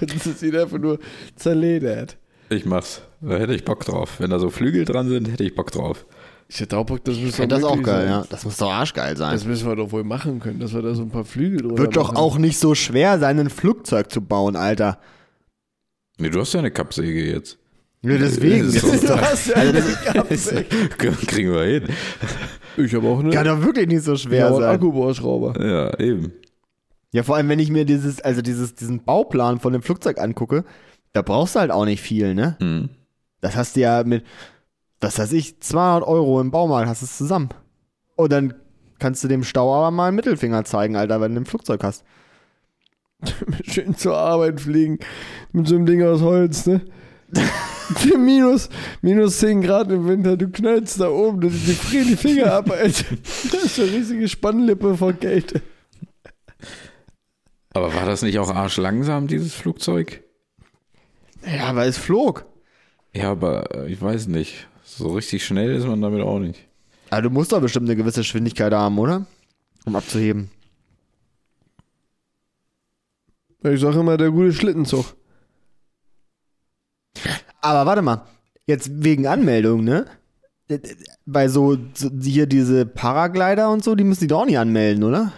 [0.00, 0.98] Das ist ihn einfach nur
[1.36, 2.16] zerledert.
[2.48, 3.02] Ich mach's.
[3.20, 4.16] Da hätte ich Bock drauf.
[4.18, 6.06] Wenn da so Flügel dran sind, hätte ich Bock drauf.
[6.48, 8.08] Ich hätte auch Bock, das müsste Ja, das ist auch geil, sein.
[8.08, 8.24] ja.
[8.28, 9.32] Das muss doch arschgeil sein.
[9.34, 11.78] Das müssen wir doch wohl machen können, dass wir da so ein paar Flügel drüber
[11.78, 12.16] Wird doch machen.
[12.16, 14.98] auch nicht so schwer sein, ein Flugzeug zu bauen, Alter.
[16.18, 17.58] Nee, du hast ja eine Kappsäge jetzt.
[18.02, 18.72] Ja, deswegen.
[18.72, 19.54] Das Das ist Du hast ja
[20.22, 20.62] Also
[21.26, 21.84] Kriegen wir hin.
[22.76, 23.30] Ich habe auch eine.
[23.30, 24.74] kann doch wirklich nicht so schwer ja, sein.
[24.74, 25.62] Akkubauschrauber.
[25.62, 26.32] Ja, eben.
[27.12, 30.64] Ja, vor allem, wenn ich mir dieses, also dieses, diesen Bauplan von dem Flugzeug angucke,
[31.12, 32.56] da brauchst du halt auch nicht viel, ne?
[32.60, 32.88] Hm.
[33.40, 34.24] Das hast du ja mit,
[35.00, 37.48] was weiß ich, 200 Euro im Baumarkt hast du es zusammen.
[38.16, 38.54] Und dann
[38.98, 42.04] kannst du dem Stau aber mal einen Mittelfinger zeigen, Alter, wenn du ein Flugzeug hast.
[43.64, 44.98] Schön zur Arbeit fliegen.
[45.52, 46.82] Mit so einem Ding aus Holz, ne?
[48.18, 48.68] minus,
[49.02, 52.70] minus 10 Grad im Winter, du knallst da oben, du, die frieren die Finger ab,
[52.70, 53.16] Alter.
[53.50, 55.62] Das ist eine riesige Spannlippe vor Kälte.
[57.72, 60.22] Aber war das nicht auch arschlangsam, dieses Flugzeug?
[61.46, 62.46] Ja, aber es flog.
[63.14, 64.66] Ja, aber äh, ich weiß nicht.
[64.84, 66.66] So richtig schnell ist man damit auch nicht.
[67.10, 69.26] Aber du musst doch bestimmt eine gewisse Geschwindigkeit haben, oder?
[69.84, 70.50] Um abzuheben.
[73.62, 75.14] Ich sage immer, der gute Schlittenzug.
[77.60, 78.22] Aber warte mal,
[78.66, 80.06] jetzt wegen Anmeldung, ne?
[81.26, 85.02] Bei so, so hier diese Paraglider und so, die müssen die doch auch nicht anmelden,
[85.02, 85.32] oder?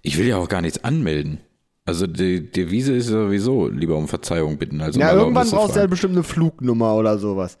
[0.00, 1.40] Ich will ja auch gar nichts anmelden.
[1.84, 4.80] Also die Devise ist sowieso lieber um Verzeihung bitten.
[4.80, 5.90] als um ja, irgendwann brauchst du ja fragen.
[5.90, 7.58] bestimmt eine Flugnummer oder sowas.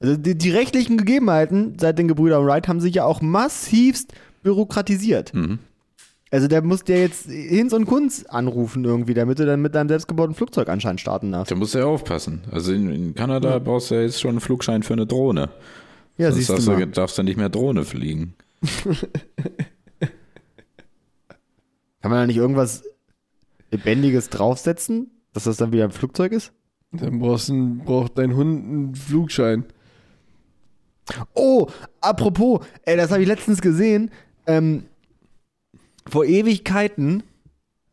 [0.00, 4.12] Also die, die rechtlichen Gegebenheiten seit den Gebrüdern Wright haben sich ja auch massivst
[4.42, 5.32] bürokratisiert.
[5.34, 5.58] Mhm.
[6.32, 9.88] Also der muss dir jetzt Hinz und Kunz anrufen irgendwie, damit du dann mit deinem
[9.88, 11.50] selbstgebauten Flugzeug anscheinend starten darfst.
[11.50, 12.40] Da musst du ja aufpassen.
[12.50, 15.50] Also in, in Kanada brauchst du ja jetzt schon einen Flugschein für eine Drohne.
[16.16, 16.78] Ja, Sonst siehst du darfst mal.
[16.78, 18.32] du, darfst du nicht mehr Drohne fliegen.
[22.00, 22.82] Kann man da nicht irgendwas
[23.70, 26.52] Lebendiges draufsetzen, dass das dann wieder ein Flugzeug ist?
[26.92, 29.66] Dann brauchst du, braucht dein Hund einen Flugschein.
[31.34, 31.66] Oh,
[32.00, 34.10] apropos, ey, das habe ich letztens gesehen.
[34.46, 34.84] Ähm,
[36.12, 37.22] vor Ewigkeiten,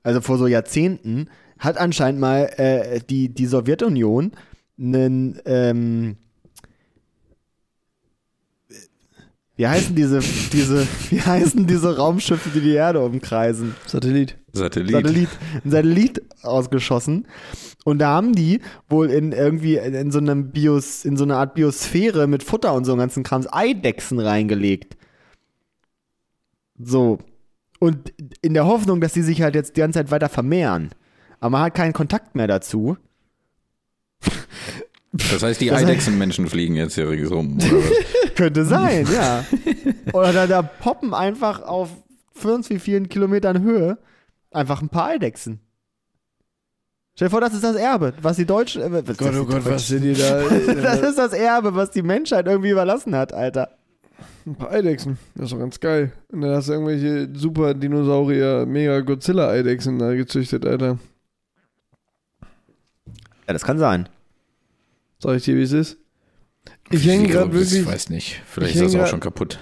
[0.03, 4.33] also vor so Jahrzehnten, hat anscheinend mal äh, die, die Sowjetunion
[4.77, 6.17] einen, ähm,
[9.55, 10.19] wie heißen diese,
[10.51, 13.75] diese, wie heißen diese Raumschiffe, die die Erde umkreisen?
[13.85, 14.37] Satellit.
[14.51, 14.91] Satellit.
[14.91, 15.29] Satellit,
[15.63, 17.25] ein Satellit ausgeschossen.
[17.85, 18.59] Und da haben die
[18.89, 22.83] wohl in irgendwie in, so einem Bios, in so einer Art Biosphäre mit Futter und
[22.83, 24.97] so einem ganzen Krams Eidechsen reingelegt.
[26.77, 27.19] So.
[27.79, 30.89] Und in der Hoffnung, dass die sich halt jetzt die ganze Zeit weiter vermehren.
[31.39, 32.97] Aber man hat keinen Kontakt mehr dazu.
[35.13, 37.57] Das heißt, die heißt- Eidechsenmenschen fliegen jetzt hier ringsum.
[37.57, 38.33] Was?
[38.35, 39.45] Könnte sein, ja.
[40.13, 41.89] Oder da, da poppen einfach auf
[42.33, 43.97] für uns wie vielen Kilometern Höhe
[44.51, 45.59] einfach ein paar Eidechsen.
[47.15, 48.81] Stell dir vor, das ist das Erbe, was die Deutschen.
[48.81, 50.41] Äh, was, Gott, oh Gott, was sind die da?
[50.81, 53.77] das ist das Erbe, was die Menschheit irgendwie überlassen hat, Alter.
[54.45, 55.17] Ein paar Eidechsen.
[55.35, 56.11] Das ist doch ganz geil.
[56.31, 60.99] Und dann hast du irgendwelche super Dinosaurier, mega Godzilla-Eidechsen da gezüchtet, Alter.
[63.47, 64.07] Ja, das kann sein.
[65.19, 65.97] Sag ich dir, wie es ist?
[66.91, 67.81] Ich hänge gerade wirklich.
[67.81, 68.41] Ich weiß nicht.
[68.45, 69.59] Vielleicht ich ist das auch grad- schon kaputt.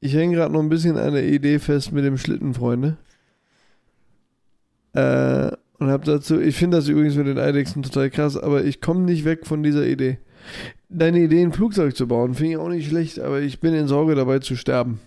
[0.00, 2.96] Ich hänge gerade noch ein bisschen an der Idee fest mit dem Schlitten, Freunde.
[4.92, 8.80] Äh, und hab dazu, ich finde das übrigens mit den Eidechsen total krass, aber ich
[8.80, 10.18] komme nicht weg von dieser Idee.
[10.88, 13.88] Deine Idee, ein Flugzeug zu bauen, finde ich auch nicht schlecht, aber ich bin in
[13.88, 15.00] Sorge dabei zu sterben.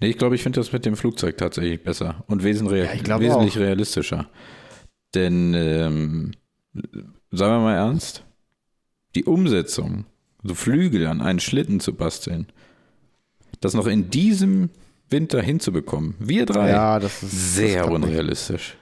[0.00, 3.58] Nee, ich glaube, ich finde das mit dem Flugzeug tatsächlich besser und wesentlich, Ja, wesentlich
[3.58, 4.28] realistischer.
[5.14, 6.32] Denn, ähm,
[7.30, 8.24] sagen wir mal ernst,
[9.14, 10.06] die Umsetzung
[10.42, 12.46] so Flügel an einen Schlitten zu basteln.
[13.60, 14.70] Das noch in diesem
[15.08, 16.14] Winter hinzubekommen.
[16.18, 16.70] Wir drei.
[16.70, 18.76] Ja, das ist sehr unrealistisch.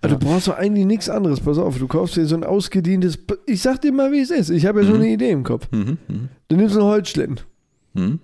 [0.00, 1.40] Also du brauchst doch eigentlich nichts anderes.
[1.40, 3.18] Pass auf, du kaufst dir so ein ausgedientes.
[3.46, 4.50] Ich sag dir mal, wie es ist.
[4.50, 5.68] Ich habe ja schon eine Idee im Kopf.
[5.70, 7.40] Mhm, mhm, Du nimmst einen Holzschlitten.
[7.94, 8.20] mhm.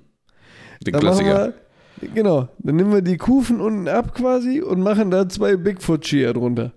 [0.87, 1.55] Den Dann Klassiker.
[2.01, 2.49] wir, genau.
[2.59, 6.73] Dann nehmen wir die Kufen unten ab quasi und machen da zwei Bigfoot-Skier drunter.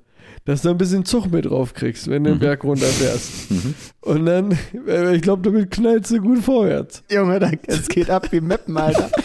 [0.45, 3.51] Dass du ein bisschen Zug mit drauf kriegst, wenn du den Berg runterfährst.
[3.51, 3.73] Mhm.
[4.01, 4.57] Und dann,
[4.87, 7.03] äh, ich glaube, damit knallst du gut vorwärts.
[7.11, 9.09] Junge, da- es geht ab wie Mappen, Alter.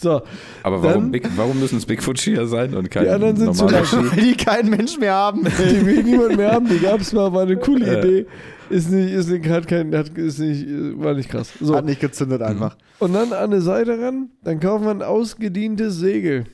[0.00, 0.22] So,
[0.62, 3.66] Aber warum, Dann- Big, warum müssen es Bigfoot-Skier sein und kein Die anderen sind zu
[3.66, 3.84] lang.
[3.90, 5.44] Weil die keinen Mensch mehr haben.
[5.58, 7.98] die will niemand mehr haben, die gab es mal, war eine coole Ja.
[7.98, 8.26] Idee.
[8.70, 11.52] Ist nicht, ist nicht, hat kein, hat, ist nicht, äh, war nicht krass.
[11.60, 11.74] So.
[11.74, 12.76] Hat nicht gezündet einfach.
[12.98, 16.44] Und dann an der Seite ran, dann kaufen wir ein ausgedientes Segel.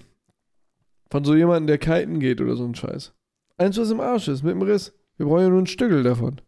[1.11, 3.13] Von so jemandem, der kiten geht oder so ein Scheiß.
[3.57, 4.93] Eins, was im Arsch ist, mit dem Riss.
[5.17, 6.41] Wir brauchen ja nur ein Stückel davon.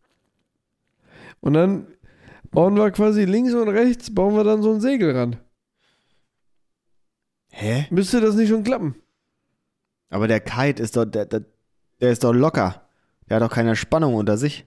[1.40, 1.86] Und dann
[2.50, 5.36] bauen wir quasi links und rechts, bauen wir dann so ein Segel ran.
[7.50, 7.86] Hä?
[7.90, 8.94] Müsste das nicht schon klappen?
[10.08, 11.42] Aber der Kite ist doch, der, der,
[12.00, 12.82] der ist doch locker.
[13.28, 14.66] Der hat doch keine Spannung unter sich.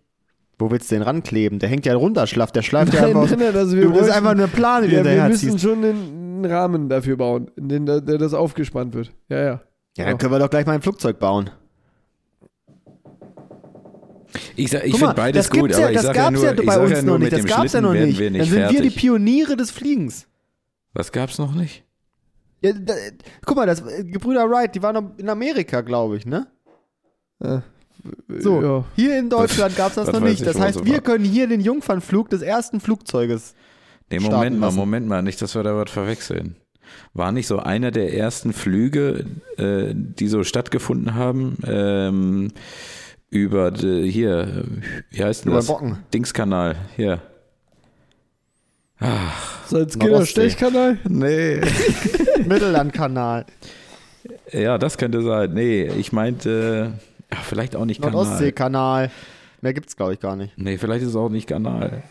[0.60, 1.60] Wo willst du den rankleben?
[1.60, 2.52] Der hängt ja runter, schlaff.
[2.52, 5.04] Der schleift ja einfach nein, nein, also wir Du bist einfach eine Plane, die ja,
[5.04, 5.62] du wir müssen ziehst.
[5.62, 9.12] schon einen Rahmen dafür bauen, in den der, der das aufgespannt wird.
[9.30, 9.62] Ja, ja.
[9.98, 11.50] Ja, dann können wir doch gleich mal ein Flugzeug bauen.
[14.56, 16.36] Ich, sag- ich finde beides das gut, gibt's aber ja, ich das sage ja gab's
[16.36, 17.34] nur, ja ich bei sag uns ja nur noch nicht.
[17.34, 18.20] Das dem gab's ja noch nicht.
[18.20, 18.96] wir Dann nicht sind wir die fertig.
[18.96, 20.28] Pioniere des Fliegens.
[20.94, 21.84] Was gab's noch nicht?
[22.64, 22.94] Ja, da,
[23.46, 26.48] guck mal, das äh, Gebrüder Wright, die waren noch in Amerika, glaube ich, ne?
[27.44, 27.64] ja.
[28.40, 28.86] So, Ja.
[28.96, 30.42] hier in Deutschland gab es das das noch nicht.
[30.42, 31.02] ich, Das heißt, wir war.
[31.02, 33.54] können hier den Jungfernflug des ersten Flugzeuges.
[34.12, 34.76] Nee, starten Moment mal, lassen.
[34.78, 36.58] Moment mal, nicht, dass wir da was verwechseln.
[37.14, 39.26] War nicht so einer der ersten Flüge,
[39.58, 42.52] äh, die so stattgefunden haben, ähm,
[43.30, 44.64] über die, hier, äh,
[45.10, 45.68] wie heißt denn Über das?
[45.68, 46.00] Bocken.
[46.14, 47.22] Dingskanal, hier.
[49.68, 50.50] Salzgitter Ostsee.
[50.50, 50.98] Stechkanal?
[51.08, 51.62] Nee.
[52.48, 53.46] Mittellandkanal.
[54.52, 55.54] ja, das könnte sein.
[55.54, 56.94] Nee, ich meinte,
[57.32, 58.14] ja, vielleicht auch nicht Kanal.
[58.14, 59.12] Nordostseekanal.
[59.62, 60.58] Mehr gibt's, glaube ich, gar nicht.
[60.58, 62.04] Nee, vielleicht ist es auch nicht Kanal.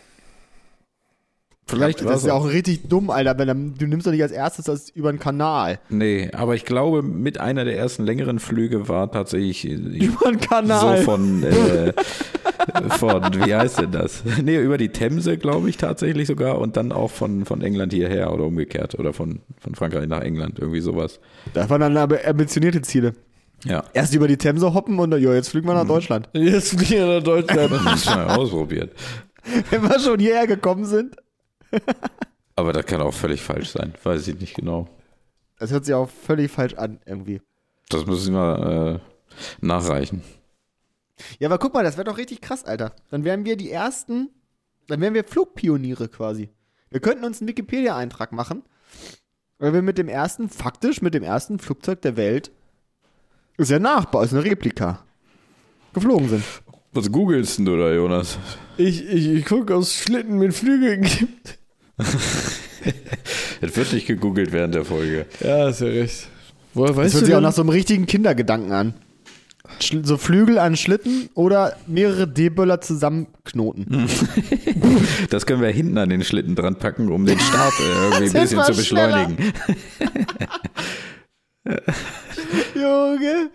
[1.65, 3.37] Vielleicht das war ist ja auch richtig dumm, Alter.
[3.37, 5.79] Wenn, du nimmst doch nicht als erstes das über einen Kanal.
[5.89, 10.39] Nee, aber ich glaube, mit einer der ersten längeren Flüge war tatsächlich äh, Über einen
[10.41, 10.97] Kanal.
[10.97, 11.93] so von, äh,
[12.89, 14.23] von, wie heißt denn das?
[14.41, 18.33] Nee, über die Themse, glaube ich, tatsächlich sogar und dann auch von, von England hierher
[18.33, 21.19] oder umgekehrt oder von, von Frankreich nach England, irgendwie sowas.
[21.53, 23.13] Das waren dann aber ambitionierte Ziele.
[23.65, 26.29] Ja, Erst über die Themse hoppen und dann, jo, jetzt fliegen wir nach Deutschland.
[26.33, 27.71] Jetzt fliegen wir nach Deutschland.
[27.71, 28.89] das man ja ausprobieren.
[29.69, 31.15] Wenn wir schon hierher gekommen sind.
[32.55, 34.87] Aber das kann auch völlig falsch sein, weiß ich nicht genau.
[35.59, 37.41] Das hört sich auch völlig falsch an, irgendwie.
[37.89, 40.23] Das müssen wir äh, nachreichen.
[41.39, 42.93] Ja, aber guck mal, das wäre doch richtig krass, Alter.
[43.11, 44.29] Dann wären wir die ersten,
[44.87, 46.49] dann wären wir Flugpioniere quasi.
[46.89, 48.63] Wir könnten uns einen Wikipedia-Eintrag machen,
[49.59, 52.51] weil wir mit dem ersten, faktisch mit dem ersten Flugzeug der Welt,
[53.57, 55.03] ist ja Nachbau, ist eine Replika,
[55.93, 56.43] geflogen sind.
[56.93, 58.37] Was googelst denn du da, Jonas?
[58.77, 61.59] Ich, ich, ich gucke, ob es Schlitten mit Flügeln gibt.
[63.61, 65.25] Es wird nicht gegoogelt während der Folge.
[65.39, 66.27] Ja, ist ja recht.
[66.73, 67.43] Woher Das weißt hört du sich auch denn?
[67.43, 68.93] nach so einem richtigen Kindergedanken an.
[70.03, 74.09] So Flügel an Schlitten oder mehrere D-Böller zusammenknoten.
[75.29, 78.43] Das können wir hinten an den Schlitten dran packen, um den Start äh, irgendwie ein
[78.43, 79.37] bisschen zu beschleunigen.
[82.75, 83.49] Junge,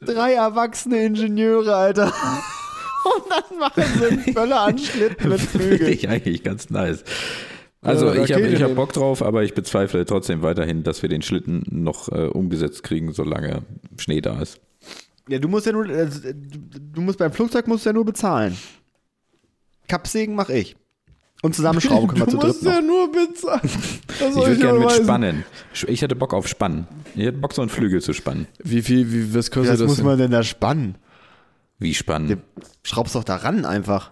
[0.00, 2.06] drei erwachsene Ingenieure, Alter.
[2.06, 5.92] Und dann machen sie einen Böller an Schlitten mit Finde Flügeln.
[5.92, 7.04] ich eigentlich ganz nice.
[7.82, 8.74] Also ich habe Rakete ich hab.
[8.74, 13.12] Bock drauf, aber ich bezweifle trotzdem weiterhin, dass wir den Schlitten noch äh, umgesetzt kriegen,
[13.12, 13.62] solange
[13.98, 14.60] Schnee da ist.
[15.30, 18.04] Ja, du musst ja nur, also, du, du musst beim Flugzeug musst du ja nur
[18.04, 18.56] bezahlen.
[19.88, 20.76] Kappsägen mach ich.
[21.42, 22.86] Und zusammenschrauben können wir du zu dritt musst ja noch.
[22.88, 23.60] nur bezahlen.
[24.18, 25.04] Das Ich würde gerne mit überweisen.
[25.04, 25.44] Spannen.
[25.86, 26.86] Ich hätte Bock auf Spannen.
[27.14, 28.46] Ich hätte Bock, so einen Flügel zu spannen.
[28.62, 30.04] Wie viel, wie, was kostet Das das, muss denn?
[30.06, 30.96] man denn da spannen?
[31.78, 32.42] Wie spannen?
[32.82, 34.10] Schraubst doch da ran einfach.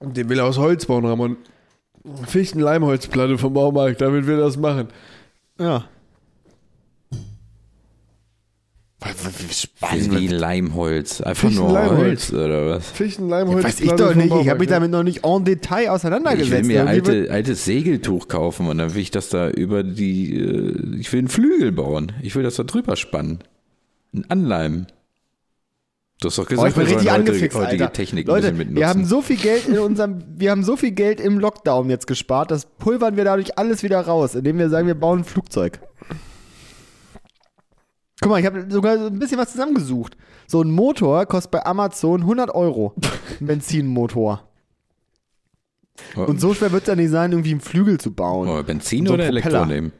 [0.00, 1.36] Den will er aus Holz bauen, Ramon.
[2.28, 4.88] Fichten-Leimholzplatte vom Baumarkt, damit wir das machen.
[5.58, 5.86] Ja.
[9.92, 11.20] Wie Leimholz.
[11.20, 12.30] Einfach Fichten- nur Leimholz.
[12.30, 12.90] Holz oder was?
[12.90, 14.34] Fichten-Leimholzplatte Weiß ich doch nicht.
[14.42, 16.50] Ich habe mich damit noch nicht en Detail Ich auseinandergesetzt.
[16.68, 20.34] will mir wird- alte, altes Segeltuch kaufen und dann will ich das da über die,
[20.38, 22.12] äh, ich will einen Flügel bauen.
[22.22, 23.40] Ich will das da drüber spannen.
[24.14, 24.86] Ein Anleimen.
[26.20, 27.92] Du hast doch Oh, gesagt, ich bin richtig heutige, angefixt, heutige Alter.
[27.92, 31.20] Technik ein Leute, wir haben so viel Geld in unserem, wir haben so viel Geld
[31.20, 34.94] im Lockdown jetzt gespart, das pulvern wir dadurch alles wieder raus, indem wir sagen, wir
[34.94, 35.80] bauen ein Flugzeug.
[38.20, 40.16] Guck mal, ich habe sogar so ein bisschen was zusammengesucht.
[40.46, 42.94] So ein Motor kostet bei Amazon 100 Euro.
[43.40, 44.48] Ein Benzinmotor.
[46.16, 48.48] Und so schwer wird es ja nicht sein, irgendwie einen Flügel zu bauen.
[48.48, 49.66] Oh, Benzin So oder ein Elektro Propeller.
[49.66, 49.92] nehmen?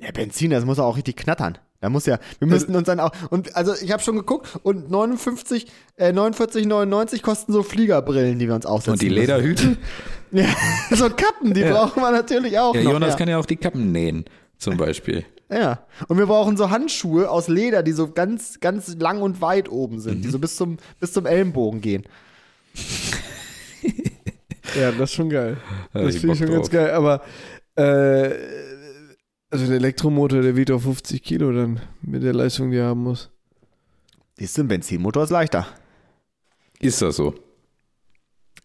[0.00, 1.58] Ja, Benzin, das muss auch richtig knattern.
[1.80, 4.90] Da muss ja, wir müssten uns dann auch, und also ich habe schon geguckt, und
[4.90, 5.66] 59,
[5.96, 9.20] äh, 49,99 kosten so Fliegerbrillen, die wir uns aufsetzen Und die müssen.
[9.20, 9.76] Lederhüte?
[10.32, 10.44] Ja,
[10.90, 12.92] so Kappen, die brauchen wir natürlich auch Ja, noch.
[12.94, 13.16] Jonas ja.
[13.16, 14.24] kann ja auch die Kappen nähen,
[14.58, 15.24] zum Beispiel.
[15.48, 15.86] Ja.
[16.08, 20.00] Und wir brauchen so Handschuhe aus Leder, die so ganz, ganz lang und weit oben
[20.00, 20.22] sind, Mhm.
[20.22, 22.04] die so bis zum, bis zum Ellenbogen gehen.
[24.74, 25.56] Ja, das ist schon geil.
[25.94, 26.72] Hab Das finde ich schon ganz drauf.
[26.72, 26.90] geil.
[26.90, 27.22] Aber
[27.76, 28.34] äh,
[29.48, 33.02] also ein Elektromotor, der wiegt auch 50 Kilo dann mit der Leistung, die er haben
[33.04, 33.30] muss.
[34.34, 35.66] Siehst du, ein Benzinmotor ist leichter.
[36.80, 37.34] Ist das so?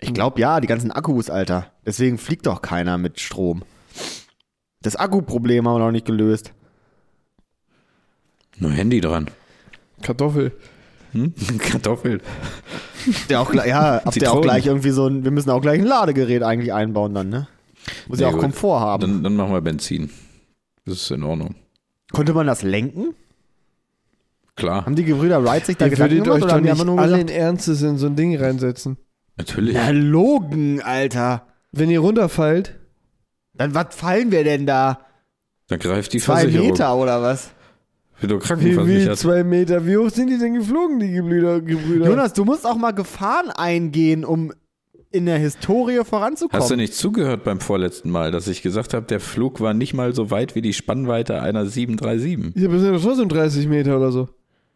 [0.02, 1.72] Ich glaube ja, die ganzen Akkus, Alter.
[1.86, 3.64] Deswegen fliegt doch keiner mit Strom.
[4.82, 6.52] Das Akkuproblem haben wir noch nicht gelöst.
[8.62, 9.30] Nur Handy dran.
[10.02, 10.54] Kartoffel.
[11.12, 11.34] Hm?
[11.58, 12.22] Kartoffel.
[13.30, 15.80] Der auch gleich, ja, habt ihr auch gleich irgendwie so ein, wir müssen auch gleich
[15.82, 17.48] ein Ladegerät eigentlich einbauen dann, ne?
[18.08, 18.42] Muss ja Nee, auch gut.
[18.44, 19.02] Komfort haben.
[19.02, 20.10] Dann, dann machen wir Benzin.
[20.86, 21.56] Das ist in Ordnung.
[22.14, 23.14] Konnte man das lenken?
[24.56, 26.64] Klar, Haben die Gebrüder Wright sich da Ihr Gedanken würdet gemacht euch oder doch haben
[26.66, 28.98] die nicht nur allen gesagt, Ernstes in so ein Ding reinsetzen.
[29.38, 29.74] natürlich.
[29.74, 31.48] na Logen, Alter.
[31.72, 32.78] Wenn ihr runterfallt,
[33.54, 35.00] Dann was fallen wir denn da?
[35.68, 36.68] Dann greift die Zwei Versicherung.
[36.70, 37.52] Meter oder was?
[38.22, 39.18] Du wie, wie Krankenversichert.
[39.18, 41.60] zwei Meter, wie hoch sind die denn geflogen, die Gebrüder?
[41.62, 42.08] Gebrüder?
[42.08, 44.54] Jonas, du musst auch mal Gefahren eingehen, um
[45.12, 46.62] in der Historie voranzukommen.
[46.62, 49.94] Hast du nicht zugehört beim vorletzten Mal, dass ich gesagt habe, der Flug war nicht
[49.94, 52.56] mal so weit wie die Spannweite einer 737?
[52.56, 54.30] Ja, sind doch trotzdem 30 Meter oder so.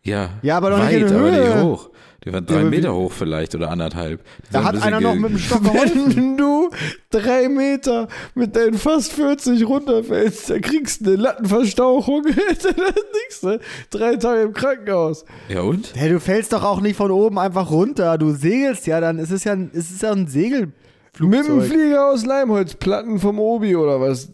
[0.06, 1.46] Ja, Ja, aber doch nicht weit, in der aber Höhe.
[1.56, 1.90] nicht hoch.
[2.24, 4.24] Die waren drei wie- Meter hoch vielleicht oder anderthalb.
[4.48, 5.62] Die Da hat ein einer noch mit dem Stock.
[5.64, 6.72] Wenn du
[7.12, 12.24] drei Meter mit deinen fast 40 runterfällst, dann kriegst du eine Lattenverstauchung.
[13.30, 13.60] das ne?
[13.92, 15.24] Drei Tage im Krankenhaus.
[15.50, 15.92] Ja und?
[15.96, 18.18] Hey, du fällst doch auch nicht von oben einfach runter.
[18.18, 19.20] Du segelst ja dann.
[19.20, 20.74] Es ist ja ein, es ist ja ein Segelflugzeug.
[21.20, 24.32] Mit dem Flieger aus Leimholzplatten vom Obi oder was?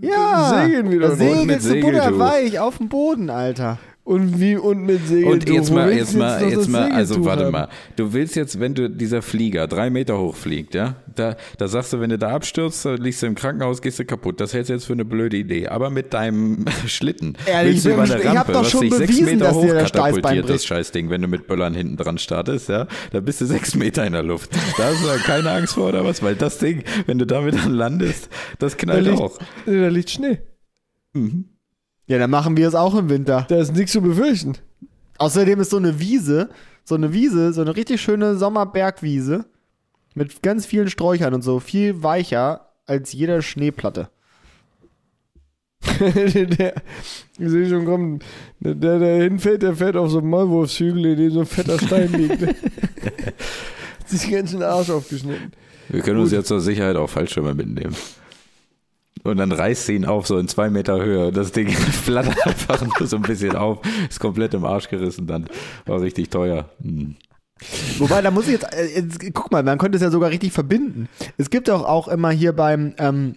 [0.00, 1.16] ja, Segeln wir da doch.
[1.16, 3.78] segelst du butterweich auf dem Boden, Alter.
[4.04, 5.32] Und wie und mit Segeltuch.
[5.32, 7.52] Und jetzt mal, jetzt mal, jetzt mal, also warte haben?
[7.52, 7.68] mal.
[7.96, 11.94] Du willst jetzt, wenn du dieser Flieger drei Meter hoch fliegt, ja, da, da sagst
[11.94, 14.42] du, wenn du da abstürzt, da liegst du im Krankenhaus, gehst du kaputt.
[14.42, 15.68] Das hältst du jetzt für eine blöde Idee.
[15.68, 18.80] Aber mit deinem Schlitten Ehrlich, willst du über eine ich hab Rampe, doch was schon
[18.82, 20.66] dich sechs Meter hoch katapultiert, das.
[20.66, 24.12] Scheißding, wenn du mit Böllern hinten dran startest, ja, da bist du sechs Meter in
[24.12, 24.50] der Luft.
[24.76, 27.72] Da hast du keine Angst vor oder was, weil das Ding, wenn du damit dann
[27.72, 28.28] landest,
[28.58, 29.38] das Da knallt liegt, auch.
[29.64, 30.40] da liegt Schnee.
[32.06, 33.46] Ja, dann machen wir es auch im Winter.
[33.48, 34.54] Da ist nichts zu befürchten.
[35.18, 36.50] Außerdem ist so eine Wiese,
[36.84, 39.46] so eine Wiese, so eine richtig schöne Sommerbergwiese
[40.14, 44.08] mit ganz vielen Sträuchern und so, viel weicher als jede Schneeplatte.
[46.00, 46.74] der,
[47.38, 48.20] ich sehe schon kommen,
[48.60, 51.78] der, der, der hinfällt, der fährt auf so einen Maulwurfshügel, in dem so ein fetter
[51.78, 52.40] Stein liegt.
[52.46, 55.52] Hat sich den ganzen Arsch aufgeschnitten.
[55.88, 57.94] Wir können uns ja zur Sicherheit auch Fallschirme mitnehmen.
[59.24, 61.28] Und dann reißt sie ihn auf, so in zwei Meter Höhe.
[61.28, 61.68] Und das Ding
[62.04, 63.78] flattert einfach nur so ein bisschen auf.
[64.08, 65.46] Ist komplett im Arsch gerissen dann.
[65.86, 66.68] War richtig teuer.
[66.82, 67.16] Hm.
[67.98, 70.52] Wobei, da muss ich jetzt, äh, jetzt, guck mal, man könnte es ja sogar richtig
[70.52, 71.08] verbinden.
[71.38, 73.36] Es gibt doch auch immer hier beim, ähm,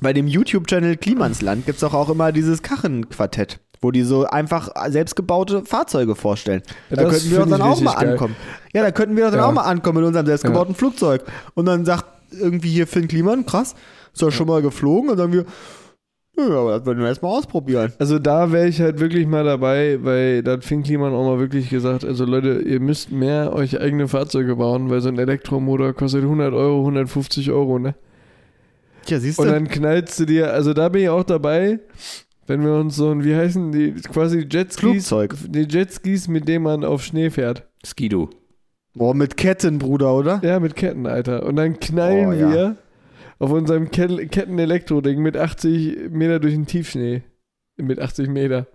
[0.00, 4.70] bei dem YouTube-Channel Klimansland gibt es doch auch immer dieses Kachenquartett, wo die so einfach
[4.90, 6.62] selbstgebaute Fahrzeuge vorstellen.
[6.90, 8.10] Ja, da das könnten wir doch find dann auch mal geil.
[8.12, 8.36] ankommen.
[8.72, 9.46] Ja, da könnten wir doch dann Ja.
[9.48, 11.24] auch mal ankommen mit unserem selbstgebauten Flugzeug.
[11.54, 13.74] Und dann sagt irgendwie hier Finn Kliman, krass,
[14.16, 15.10] ist doch schon mal geflogen.
[15.10, 15.44] Und dann sagen
[16.36, 17.92] wir, ja, aber das wollen wir erstmal ausprobieren.
[17.98, 21.38] Also da wäre ich halt wirklich mal dabei, weil da hat Finn Kliman auch mal
[21.38, 25.92] wirklich gesagt, also Leute, ihr müsst mehr euch eigene Fahrzeuge bauen, weil so ein Elektromotor
[25.94, 27.94] kostet 100 Euro, 150 Euro, ne?
[29.06, 29.52] Tja, siehst Und du?
[29.52, 31.78] dann knallst du dir, also da bin ich auch dabei,
[32.46, 35.34] wenn wir uns so ein, wie heißen die, quasi Jetskis, Flugzeug.
[35.48, 37.66] die Jetskis, mit denen man auf Schnee fährt.
[37.84, 38.28] Skido.
[38.94, 40.40] Boah, mit Ketten, Bruder, oder?
[40.42, 41.44] Ja, mit Ketten, Alter.
[41.44, 42.50] Und dann knallen Oh, ja.
[42.52, 42.76] wir
[43.38, 47.22] auf unserem Ket- Ketten-Elektro-Ding mit 80 Meter durch den Tiefschnee.
[47.76, 48.66] Mit 80 Meter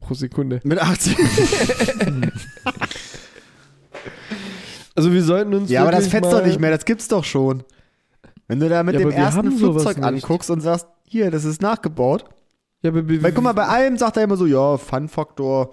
[0.00, 0.60] pro Sekunde.
[0.64, 1.16] Mit 80.
[4.94, 7.62] Also wir sollten uns Ja, aber das fetzt doch nicht mehr, das gibt's doch schon.
[8.48, 12.24] Wenn du da mit Ja, dem ersten Flugzeug anguckst und sagst, hier, das ist nachgebaut.
[12.82, 15.72] Ja, aber Weil guck mal, bei allem sagt er immer so, ja, Fun-Faktor,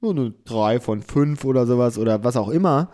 [0.00, 2.90] nur eine 3 von 5 oder sowas oder was auch immer.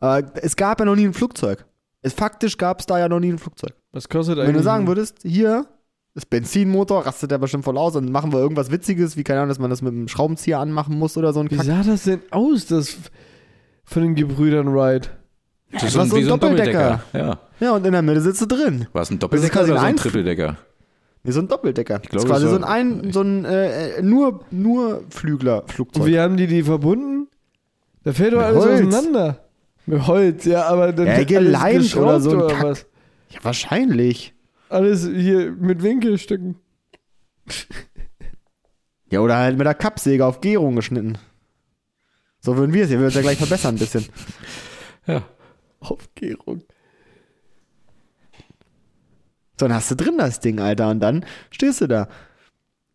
[0.00, 1.66] Aber es gab ja noch nie ein Flugzeug.
[2.04, 3.72] Es, faktisch gab es da ja noch nie ein Flugzeug.
[3.92, 4.58] was kostet Wenn eigentlich?
[4.58, 5.66] du sagen würdest, hier,
[6.14, 9.48] das Benzinmotor, rastet der bestimmt voll aus und machen wir irgendwas Witziges, wie keine Ahnung,
[9.48, 11.64] dass man das mit einem Schraubenzieher anmachen muss oder so ein Wie Kack.
[11.66, 12.96] sah das denn aus, das
[13.84, 15.10] von den Gebrüdern Wright?
[15.72, 17.02] Das ist war ein, so wie ein Doppeldecker.
[17.12, 17.18] Doppeldecker.
[17.18, 17.38] Ja.
[17.60, 18.86] Ja, und in der Mitte sitzt du drin.
[18.92, 20.56] War es ein ist Doppeldecker quasi oder so ein ein Trippeldecker?
[21.24, 22.00] Nee, so ein Doppeldecker.
[22.02, 25.14] Ich glaube, das ist quasi so ein, ein so ein äh, äh, nur, nur Und
[25.14, 26.06] Flügler-Flugzeug.
[26.06, 27.28] wie haben die die verbunden?
[28.04, 28.82] Da fällt doch alles Holz.
[28.86, 29.40] auseinander.
[29.86, 32.62] Mit Holz, ja, aber dann Ja, alles geleimt oder so ein Kack.
[32.62, 32.86] was?
[33.30, 34.34] Ja, wahrscheinlich.
[34.68, 36.56] Alles hier mit Winkelstücken.
[39.10, 41.18] Ja, oder halt mit der Kappsäge auf Gärung geschnitten.
[42.40, 42.90] So würden wir es.
[42.90, 44.06] Ihr würdet es ja gleich verbessern ein bisschen.
[45.06, 45.22] Ja.
[45.78, 46.62] Aufgärung.
[49.60, 50.88] So, dann hast du drin das Ding, Alter.
[50.90, 52.08] Und dann stehst du da.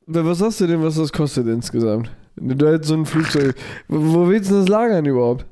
[0.08, 2.12] Was sagst du denn, was das kostet insgesamt?
[2.36, 3.56] Du jetzt so ein Flugzeug.
[3.88, 5.46] Wo wo willst du das lagern überhaupt?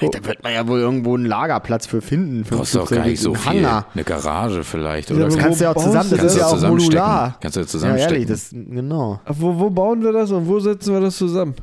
[0.00, 2.44] Ey, da wird man ja wohl irgendwo einen Lagerplatz für finden.
[2.44, 3.64] Für Kostet auch gar nicht so viel.
[3.64, 3.86] Hangar.
[3.94, 5.10] Eine Garage vielleicht.
[5.10, 7.38] Ja, Oder wo kannst du ja auch zusammen, du das ist ja auch modular.
[7.40, 8.14] Kannst du ja Ja, zusammenstecken.
[8.14, 9.20] ehrlich, das, genau.
[9.26, 11.54] Wo, wo bauen wir das und wo setzen wir das zusammen?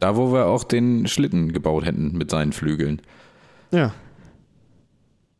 [0.00, 3.00] Da, wo wir auch den Schlitten gebaut hätten mit seinen Flügeln.
[3.70, 3.92] Ja.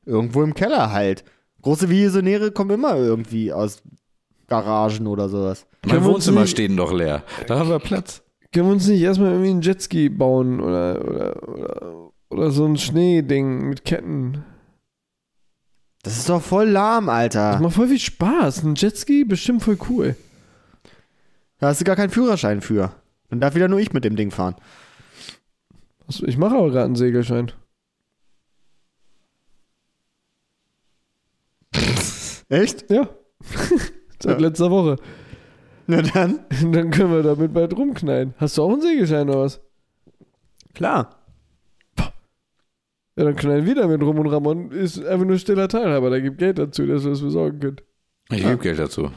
[0.07, 1.25] Irgendwo im Keller halt.
[1.63, 3.83] Große Visionäre kommen immer irgendwie aus
[4.49, 5.67] Garagen oder sowas.
[5.87, 7.23] Mein Wohnzimmer steht doch leer.
[7.47, 8.23] Da haben wir Platz.
[8.55, 12.77] Können wir uns nicht erstmal irgendwie einen Jetski bauen oder, oder, oder, oder so ein
[12.79, 14.45] Schneeding mit Ketten?
[16.05, 17.59] Das ist doch voll lahm, Das Alter.
[17.61, 18.63] macht voll viel Spaß.
[18.63, 20.17] Ein Jetski bestimmt voll cool.
[21.59, 22.93] Da hast du gar keinen Führerschein für.
[23.31, 24.55] Dann darf wieder nur ich mit dem Ding fahren.
[26.09, 27.51] Ich mache aber gerade einen Segelschein.
[32.49, 32.91] Echt?
[32.91, 33.09] Ja.
[34.23, 34.47] Seit Ja.
[34.47, 34.97] letzter Woche.
[35.87, 36.41] Na dann.
[36.73, 38.35] Dann können wir damit bald rumknallen.
[38.39, 39.61] Hast du auch einen Segelschein oder was?
[40.75, 41.21] Klar.
[43.17, 46.11] Ja, dann knallen wir damit rum und Ramon ist einfach nur stiller Teilhaber.
[46.11, 47.83] Da gibt Geld dazu, dass wir das besorgen könnt.
[48.31, 48.51] Ich Ja.
[48.51, 49.13] gebe Geld dazu.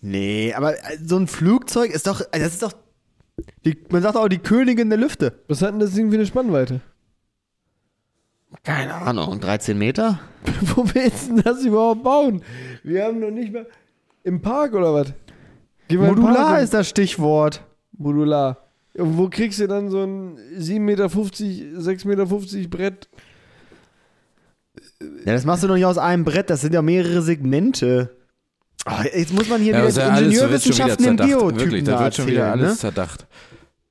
[0.00, 2.72] Nee, aber äh, so ein Flugzeug ist doch, äh, das ist doch,
[3.64, 5.44] die, man sagt auch die Königin der Lüfte.
[5.46, 6.80] Was hat denn das Ding für eine Spannweite?
[8.64, 10.18] Keine Ahnung, 13 Meter?
[10.60, 12.42] Wo willst du denn das überhaupt bauen?
[12.82, 13.66] Wir haben noch nicht mal.
[14.24, 15.12] Im Park oder was?
[15.90, 17.62] Modular ist das Stichwort.
[17.96, 18.58] Modular.
[18.96, 23.08] Und wo kriegst du dann so ein 7,50 Meter, 6,50 Meter Brett?
[25.24, 28.16] Ja, das machst du doch nicht aus einem Brett, das sind ja mehrere Segmente.
[28.84, 31.16] Ah, jetzt muss man hier Ja, wieder ja Ingenieurwissenschaften im.
[31.16, 32.76] Geotypen Wirklich, das da wird schon wieder alles ne?
[32.76, 33.26] zerdacht.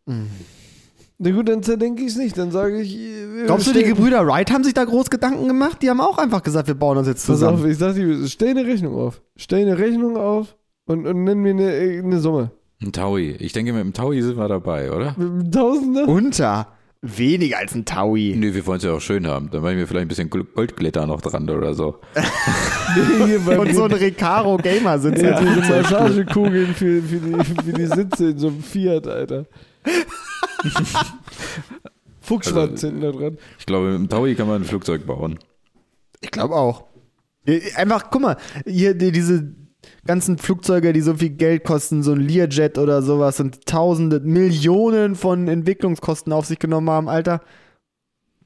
[0.05, 2.37] Na gut, dann zerdenke ich es nicht.
[2.37, 2.95] Dann sage ich.
[2.95, 5.81] äh, Glaubst du, die Gebrüder Wright haben sich da groß Gedanken gemacht?
[5.81, 7.59] Die haben auch einfach gesagt, wir bauen uns jetzt Pass zusammen.
[7.59, 9.21] auf, ich sag dir, stell eine Rechnung auf.
[9.35, 10.55] Stell eine Rechnung auf
[10.85, 12.51] und, und nenn mir eine, eine Summe.
[12.81, 13.31] Ein Taui.
[13.39, 15.15] Ich denke, mit dem Taui sind wir dabei, oder?
[15.17, 16.07] Mit einem Tausender?
[16.07, 16.67] Unter.
[17.05, 18.33] Weniger als ein Taui.
[18.37, 19.49] Nö, wir wollen es ja auch schön haben.
[19.51, 21.99] Dann machen wir vielleicht ein bisschen Gl- Goldglitter noch dran oder so.
[23.57, 25.41] Und so ein Recaro Gamer sitzt ja, jetzt.
[25.41, 29.45] diese Massagekugeln für, für, die, für die Sitze in so einem Fiat, Alter.
[32.21, 33.37] Fuchsschwanz Also, hinten da dran.
[33.59, 35.39] Ich glaube, mit dem Taui kann man ein Flugzeug bauen.
[36.21, 36.85] Ich glaube auch.
[37.75, 39.53] Einfach, guck mal, hier die, diese
[40.05, 45.15] ganzen Flugzeuge, die so viel Geld kosten, so ein Learjet oder sowas und tausende, Millionen
[45.15, 47.41] von Entwicklungskosten auf sich genommen haben, Alter.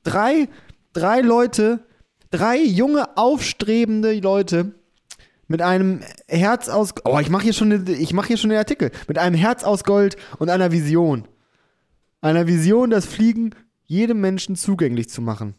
[0.03, 0.47] Drei,
[0.93, 1.79] drei Leute,
[2.31, 4.73] drei junge, aufstrebende Leute
[5.47, 9.35] mit einem Herz aus, oh, ich mache hier schon, hier schon den Artikel, mit einem
[9.35, 11.27] Herz aus Gold und einer Vision.
[12.21, 13.51] Einer Vision, das Fliegen
[13.85, 15.55] jedem Menschen zugänglich zu machen.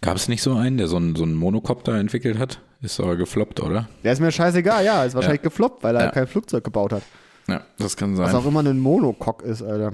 [0.00, 2.60] Gab es nicht so einen, der so einen, so einen Monokopter entwickelt hat?
[2.82, 3.88] Ist aber gefloppt, oder?
[4.04, 6.10] Der ist mir scheißegal, ja, ist wahrscheinlich gefloppt, weil er Ja.
[6.10, 7.02] kein Flugzeug gebaut hat.
[7.48, 8.40] Ja, das kann Was sein.
[8.40, 9.92] auch immer ein Monocoque ist, Alter.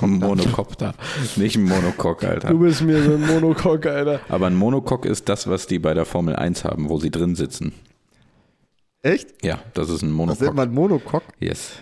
[0.00, 0.94] Ein Monokopter.
[1.36, 2.48] Nicht ein Monocoque, Alter.
[2.48, 4.20] Du bist mir so ein Monocoque, Alter.
[4.28, 7.34] Aber ein Monocoque ist das, was die bei der Formel 1 haben, wo sie drin
[7.34, 7.72] sitzen.
[9.02, 9.44] Echt?
[9.44, 10.54] Ja, das ist ein Was nennt Monocoque.
[10.54, 11.24] man Monocoque?
[11.40, 11.72] Yes.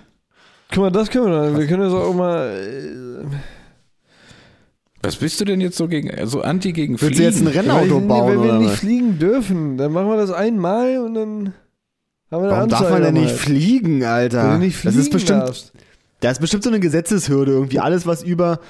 [0.70, 1.58] Guck mal, das können wir dann.
[1.58, 2.48] Wir können das auch mal.
[2.48, 3.26] äh,
[5.04, 7.70] Was bist du denn jetzt so gegen, so anti gegen Willst du jetzt ein Fliegen?
[7.70, 8.78] Rennauto weil, bauen Wenn wir nicht was?
[8.78, 11.52] fliegen dürfen, dann machen wir das einmal und dann
[12.30, 14.44] haben wir eine Warum darf Anzeige man denn nicht fliegen, Alter?
[14.44, 15.72] Wenn du nicht fliegen das ist bestimmt, darfst.
[16.20, 17.80] das ist bestimmt so eine Gesetzeshürde irgendwie.
[17.80, 18.60] Alles, was über,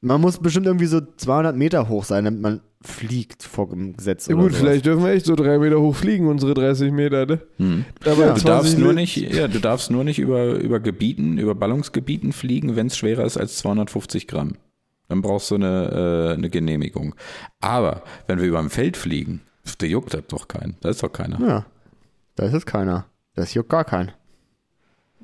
[0.00, 4.26] man muss bestimmt irgendwie so 200 Meter hoch sein, damit man fliegt vor dem Gesetz.
[4.26, 4.60] Ja oder gut, sowas.
[4.62, 7.40] vielleicht dürfen wir echt so drei Meter hoch fliegen, unsere 30 Meter, ne?
[7.58, 7.84] Hm.
[8.04, 11.38] Aber Ja, Du 20 darfst nur nicht, ja, du darfst nur nicht über, über Gebieten,
[11.38, 14.56] über Ballungsgebieten fliegen, wenn es schwerer ist als 250 Gramm.
[15.14, 17.14] Dann brauchst du eine, äh, eine Genehmigung.
[17.60, 19.42] Aber wenn wir über dem Feld fliegen,
[19.80, 20.76] der juckt das doch keinen.
[20.80, 21.40] Da ist doch keiner.
[21.40, 21.66] Ja,
[22.34, 23.06] da ist jetzt keiner.
[23.36, 24.10] Das juckt gar keinen.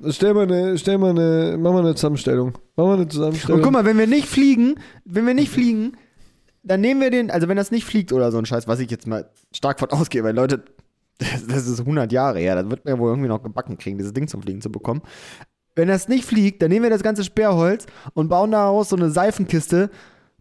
[0.07, 2.57] Stell mal eine, stell mal eine, mach mal eine Zusammenstellung.
[2.77, 3.59] Mach mal eine Zusammenstellung.
[3.59, 5.97] Und guck mal, wenn wir nicht fliegen, wenn wir nicht fliegen,
[6.63, 8.89] dann nehmen wir den, also wenn das nicht fliegt oder so ein Scheiß, was ich
[8.89, 10.63] jetzt mal stark von ausgehe, weil Leute,
[11.17, 14.13] das, das ist 100 Jahre her, das wird mir wohl irgendwie noch gebacken kriegen, dieses
[14.13, 15.01] Ding zum Fliegen zu bekommen.
[15.75, 19.09] Wenn das nicht fliegt, dann nehmen wir das ganze Sperrholz und bauen daraus so eine
[19.09, 19.89] Seifenkiste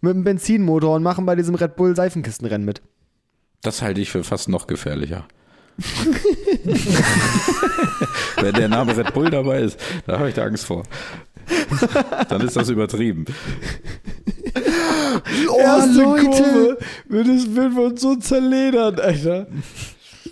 [0.00, 2.82] mit einem Benzinmotor und machen bei diesem Red Bull Seifenkistenrennen mit.
[3.62, 5.26] Das halte ich für fast noch gefährlicher.
[8.40, 10.82] Wenn der Name Red Bull dabei ist, da habe ich da Angst vor.
[12.28, 13.24] Dann ist das übertrieben.
[15.48, 16.78] Oh, Erste Leute.
[17.08, 19.46] Es wird wir uns so zerledern, Alter.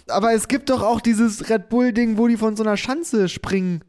[0.09, 3.83] Aber es gibt doch auch dieses Red Bull-Ding, wo die von so einer Schanze springen.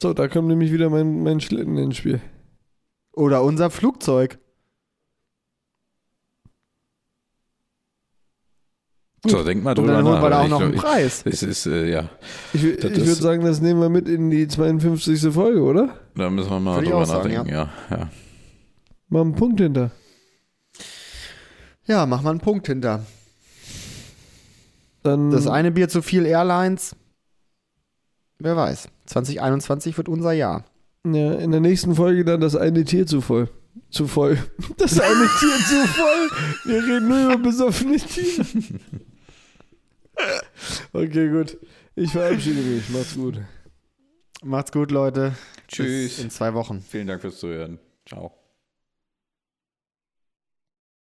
[0.00, 2.20] So, da kommt nämlich wieder mein, mein Schlitten ins Spiel.
[3.12, 4.38] Oder unser Flugzeug.
[9.26, 10.22] So, denk mal Und drüber dann holen nach.
[10.22, 11.22] wir da auch Ich noch glaub, einen Preis.
[11.26, 12.08] Es ist, äh, ja,
[12.54, 15.30] Ich, ich würde sagen, das nehmen wir mit in die 52.
[15.34, 16.00] Folge, oder?
[16.14, 17.52] da müssen wir mal Würde ich drüber auch sagen, nachdenken.
[17.52, 17.68] Ja.
[17.90, 18.10] Ja,
[19.08, 19.90] Mal einen Punkt hinter.
[21.84, 23.04] Ja, mach mal einen Punkt hinter.
[25.02, 26.96] Dann Das eine Bier zu viel Airlines.
[28.38, 28.88] Wer weiß.
[29.10, 30.64] 2021 wird unser Jahr.
[31.04, 33.48] ja, in der nächsten Folge dann das eine Tier zu voll.
[33.90, 34.38] Zu voll.
[34.78, 36.28] Das eine Tier zu voll.
[36.64, 38.44] Wir reden nur über besoffene Tiere.
[40.92, 41.56] Okay, gut.
[41.94, 42.88] Ich verabschiede mich.
[42.90, 43.40] Macht's gut.
[44.42, 45.32] Macht's gut, Leute.
[45.66, 46.16] Tschüss.
[46.16, 46.82] Bis in zwei Wochen.
[46.86, 47.78] Vielen Dank fürs Zuhören.
[48.06, 48.39] Ciao.